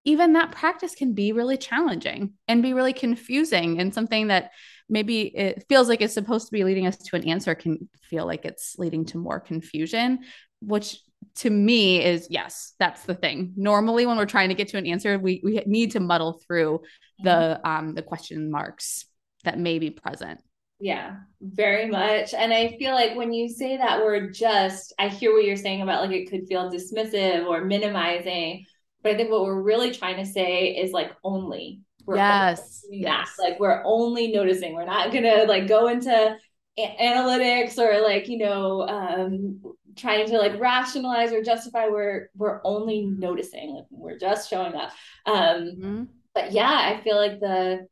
even 0.05 0.33
that 0.33 0.51
practice 0.51 0.95
can 0.95 1.13
be 1.13 1.31
really 1.31 1.57
challenging 1.57 2.33
and 2.47 2.61
be 2.61 2.73
really 2.73 2.93
confusing 2.93 3.79
and 3.79 3.93
something 3.93 4.27
that 4.27 4.51
maybe 4.89 5.21
it 5.35 5.65
feels 5.69 5.87
like 5.87 6.01
it's 6.01 6.13
supposed 6.13 6.47
to 6.47 6.51
be 6.51 6.63
leading 6.63 6.85
us 6.87 6.97
to 6.97 7.15
an 7.15 7.27
answer 7.27 7.55
can 7.55 7.89
feel 8.09 8.25
like 8.25 8.45
it's 8.45 8.75
leading 8.77 9.05
to 9.05 9.17
more 9.17 9.39
confusion 9.39 10.19
which 10.59 10.97
to 11.35 11.49
me 11.49 12.03
is 12.03 12.27
yes 12.29 12.73
that's 12.79 13.03
the 13.03 13.15
thing. 13.15 13.53
Normally 13.55 14.05
when 14.05 14.17
we're 14.17 14.25
trying 14.25 14.49
to 14.49 14.55
get 14.55 14.67
to 14.69 14.77
an 14.77 14.85
answer 14.85 15.17
we, 15.17 15.41
we 15.43 15.61
need 15.65 15.91
to 15.91 15.99
muddle 15.99 16.41
through 16.45 16.81
the 17.23 17.59
mm-hmm. 17.63 17.67
um 17.67 17.95
the 17.95 18.01
question 18.01 18.51
marks 18.51 19.05
that 19.43 19.59
may 19.59 19.79
be 19.79 19.89
present. 19.89 20.41
Yeah 20.79 21.15
very 21.41 21.89
much. 21.89 22.33
And 22.33 22.53
i 22.53 22.75
feel 22.77 22.93
like 22.93 23.15
when 23.15 23.33
you 23.33 23.49
say 23.49 23.77
that 23.77 24.01
word 24.01 24.33
just 24.33 24.93
i 24.99 25.07
hear 25.07 25.33
what 25.33 25.45
you're 25.45 25.55
saying 25.55 25.81
about 25.81 26.01
like 26.01 26.11
it 26.11 26.29
could 26.29 26.47
feel 26.47 26.69
dismissive 26.69 27.47
or 27.47 27.63
minimizing 27.63 28.65
but 29.03 29.11
i 29.11 29.15
think 29.15 29.29
what 29.29 29.43
we're 29.43 29.61
really 29.61 29.91
trying 29.91 30.17
to 30.17 30.25
say 30.25 30.69
is 30.69 30.91
like 30.91 31.11
only. 31.23 31.81
We're 32.05 32.17
yes, 32.17 32.85
yes. 32.89 33.35
like 33.39 33.59
we're 33.61 33.81
only 33.85 34.27
noticing. 34.27 34.73
We're 34.73 34.83
not 34.85 35.13
gonna 35.13 35.45
like 35.45 35.67
go 35.67 35.87
into 35.87 36.35
analytics 36.77 37.77
or 37.77 38.01
like 38.01 38.27
you 38.27 38.39
know 38.39 38.81
um 38.87 39.61
trying 39.95 40.27
to 40.27 40.37
like 40.37 40.59
rationalize 40.59 41.31
or 41.31 41.41
justify. 41.41 41.87
We're 41.87 42.29
we're 42.35 42.59
only 42.65 43.05
noticing. 43.05 43.75
Like 43.75 43.85
we're 43.89 44.17
just 44.17 44.49
showing 44.49 44.75
up. 44.75 44.91
Um 45.25 45.35
mm-hmm. 45.35 46.03
but 46.35 46.51
yeah 46.51 46.93
i 46.93 47.01
feel 47.03 47.15
like 47.15 47.39
the 47.39 47.87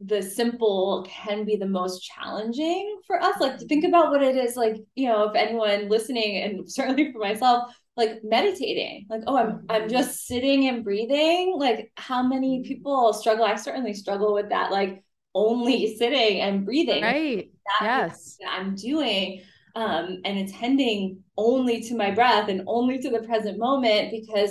the 0.00 0.22
simple 0.22 1.06
can 1.08 1.44
be 1.44 1.56
the 1.56 1.66
most 1.66 2.00
challenging 2.00 3.00
for 3.06 3.22
us. 3.22 3.38
Like 3.38 3.58
to 3.58 3.66
think 3.66 3.84
about 3.84 4.10
what 4.10 4.22
it 4.22 4.36
is 4.36 4.56
like 4.56 4.76
you 4.94 5.08
know 5.08 5.28
if 5.28 5.34
anyone 5.34 5.88
listening 5.88 6.42
and 6.42 6.70
certainly 6.70 7.12
for 7.12 7.18
myself 7.18 7.74
like 8.00 8.24
meditating. 8.24 9.06
Like 9.08 9.22
oh 9.26 9.36
i'm 9.36 9.66
i'm 9.68 9.82
mm-hmm. 9.82 9.90
just 9.90 10.26
sitting 10.26 10.66
and 10.66 10.82
breathing. 10.82 11.54
Like 11.56 11.92
how 11.96 12.22
many 12.22 12.64
people 12.64 13.12
struggle? 13.12 13.44
I 13.44 13.56
certainly 13.56 13.94
struggle 13.94 14.34
with 14.34 14.48
that 14.48 14.72
like 14.72 15.04
only 15.34 15.96
sitting 15.96 16.40
and 16.40 16.64
breathing. 16.64 17.02
Right. 17.02 17.50
That 17.78 18.08
yes. 18.08 18.36
i'm 18.48 18.74
doing 18.74 19.42
um, 19.76 20.20
and 20.24 20.38
attending 20.38 21.20
only 21.36 21.80
to 21.82 21.94
my 21.94 22.10
breath 22.10 22.48
and 22.48 22.64
only 22.66 22.98
to 22.98 23.10
the 23.10 23.22
present 23.22 23.58
moment 23.58 24.10
because 24.10 24.50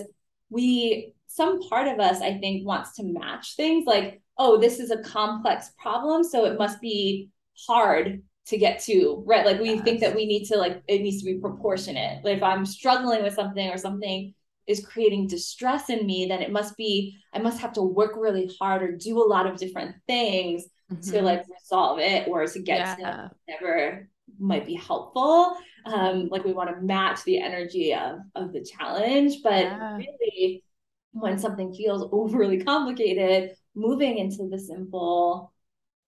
we 0.49 1.13
some 1.27 1.59
part 1.69 1.87
of 1.87 1.99
us 1.99 2.21
i 2.21 2.37
think 2.37 2.65
wants 2.65 2.95
to 2.95 3.03
match 3.03 3.55
things. 3.55 3.85
Like 3.85 4.21
oh 4.37 4.57
this 4.57 4.79
is 4.79 4.91
a 4.91 5.03
complex 5.03 5.71
problem 5.77 6.23
so 6.23 6.45
it 6.45 6.57
must 6.57 6.79
be 6.79 7.29
hard 7.67 8.21
to 8.49 8.57
get 8.57 8.79
to 8.81 9.23
right 9.25 9.45
like 9.45 9.59
we 9.59 9.73
yes. 9.73 9.83
think 9.83 9.99
that 9.99 10.15
we 10.15 10.25
need 10.25 10.45
to 10.45 10.57
like 10.57 10.81
it 10.87 11.01
needs 11.01 11.19
to 11.19 11.25
be 11.25 11.39
proportionate 11.39 12.23
like 12.23 12.37
if 12.37 12.43
i'm 12.43 12.65
struggling 12.65 13.23
with 13.23 13.33
something 13.33 13.69
or 13.69 13.77
something 13.77 14.33
is 14.67 14.85
creating 14.85 15.27
distress 15.27 15.89
in 15.89 16.05
me 16.05 16.25
then 16.27 16.41
it 16.41 16.51
must 16.51 16.75
be 16.77 17.17
i 17.33 17.39
must 17.39 17.59
have 17.59 17.73
to 17.73 17.81
work 17.81 18.13
really 18.15 18.49
hard 18.59 18.83
or 18.83 18.91
do 18.95 19.21
a 19.23 19.27
lot 19.27 19.45
of 19.45 19.57
different 19.57 19.95
things 20.07 20.65
mm-hmm. 20.91 21.11
to 21.11 21.21
like 21.21 21.43
resolve 21.61 21.99
it 21.99 22.27
or 22.27 22.45
to 22.45 22.59
get 22.59 22.99
yeah. 22.99 23.15
to 23.27 23.31
whatever 23.45 24.09
might 24.37 24.65
be 24.65 24.75
helpful. 24.75 25.55
Um, 25.85 26.27
like 26.29 26.43
we 26.43 26.53
want 26.53 26.69
to 26.69 26.81
match 26.81 27.23
the 27.23 27.39
energy 27.39 27.93
of 27.93 28.19
of 28.35 28.53
the 28.53 28.63
challenge, 28.63 29.37
but 29.43 29.63
yeah. 29.63 29.97
really, 29.97 30.63
when 31.11 31.39
something 31.39 31.73
feels 31.73 32.07
overly 32.11 32.63
complicated, 32.63 33.55
moving 33.75 34.17
into 34.17 34.47
the 34.49 34.59
simple, 34.59 35.53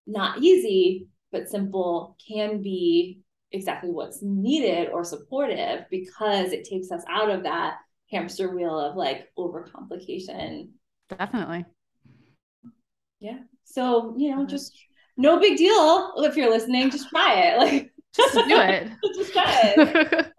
not 0.06 0.42
easy, 0.44 1.08
but 1.32 1.50
simple 1.50 2.18
can 2.28 2.62
be 2.62 3.22
exactly 3.52 3.90
what's 3.90 4.22
needed 4.22 4.90
or 4.90 5.04
supportive 5.04 5.86
because 5.90 6.52
it 6.52 6.64
takes 6.64 6.92
us 6.92 7.04
out 7.10 7.30
of 7.30 7.44
that 7.44 7.76
hamster 8.12 8.54
wheel 8.54 8.78
of 8.80 8.96
like 8.96 9.30
overcomplication. 9.38 10.70
Definitely. 11.10 11.66
Yeah. 13.20 13.40
So, 13.66 14.16
you 14.18 14.36
know, 14.36 14.46
just 14.46 14.78
no 15.18 15.40
big 15.40 15.58
deal 15.58 16.14
if 16.18 16.36
you're 16.36 16.50
listening, 16.50 16.90
just 16.90 17.10
try 17.10 17.36
it. 17.36 17.58
Like 17.58 17.92
just 18.14 18.34
do 18.34 18.42
it. 18.48 18.92
just 19.16 19.32
try 19.32 19.74
it. 19.78 20.32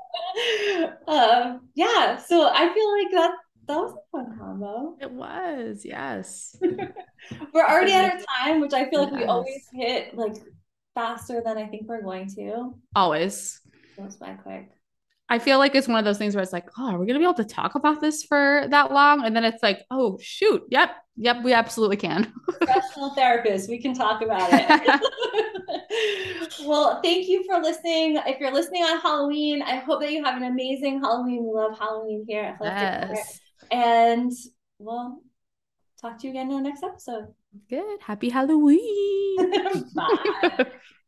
um, 1.09 1.61
yeah. 1.75 2.19
So 2.19 2.49
I 2.53 2.73
feel 2.75 2.93
like 2.93 3.11
that 3.13 3.33
that 3.69 3.77
was 3.77 3.93
a 3.93 4.11
fun 4.11 4.39
combo. 4.39 4.97
It 5.01 5.11
was, 5.11 5.83
yes. 5.85 6.57
we're 6.61 7.65
already 7.65 7.93
at 7.93 8.13
our 8.13 8.21
time, 8.39 8.61
which 8.61 8.75
I 8.75 8.91
feel 8.91 9.05
like 9.05 9.13
yes. 9.13 9.21
we 9.21 9.25
always 9.25 9.69
hit 9.73 10.17
like 10.17 10.35
faster 10.95 11.43
than 11.45 11.59
I 11.59 11.67
think 11.67 11.89
we're 11.89 12.03
going 12.03 12.29
to. 12.35 12.75
Always. 12.95 13.61
Goes 13.97 14.17
by 14.17 14.33
quick. 14.35 14.71
I 15.29 15.39
feel 15.39 15.57
like 15.57 15.75
it's 15.75 15.89
one 15.89 15.99
of 15.99 16.05
those 16.05 16.19
things 16.19 16.35
where 16.35 16.43
it's 16.43 16.53
like, 16.53 16.69
oh, 16.79 16.93
are 16.93 16.99
we 16.99 17.07
gonna 17.07 17.19
be 17.19 17.25
able 17.25 17.33
to 17.35 17.45
talk 17.45 17.75
about 17.75 18.03
this 18.03 18.23
for 18.23 18.67
that 18.69 18.93
long? 18.93 19.25
And 19.25 19.35
then 19.35 19.45
it's 19.45 19.63
like, 19.63 19.81
oh 19.91 20.19
shoot, 20.21 20.63
yep, 20.69 20.91
yep, 21.17 21.43
we 21.43 21.55
absolutely 21.55 21.97
can. 21.97 22.31
Professional 22.47 23.11
therapist, 23.15 23.71
we 23.71 23.81
can 23.81 23.95
talk 23.95 24.21
about 24.21 24.51
it. 24.53 25.01
well, 26.67 27.01
thank 27.03 27.29
you 27.29 27.45
for 27.45 27.61
listening. 27.63 28.19
If 28.27 28.41
you're 28.41 28.53
listening 28.53 28.83
on 28.83 29.01
Halloween, 29.01 29.63
I 29.63 29.77
hope 29.77 30.01
that 30.01 30.13
you 30.13 30.23
have 30.23 30.37
an 30.37 30.45
amazing 30.45 31.01
Halloween. 31.01 31.45
We 31.45 31.51
love 31.55 31.79
Halloween 31.79 32.27
here 32.29 32.55
at 32.61 33.09
yes. 33.11 33.41
And 33.71 34.33
well, 34.79 35.23
talk 35.99 36.19
to 36.19 36.27
you 36.27 36.33
again 36.33 36.51
in 36.51 36.57
the 36.63 36.69
next 36.69 36.83
episode. 36.83 37.29
Good. 37.69 38.01
Happy 38.03 38.31
Halloween. 38.31 39.37
Bye. 39.95 40.67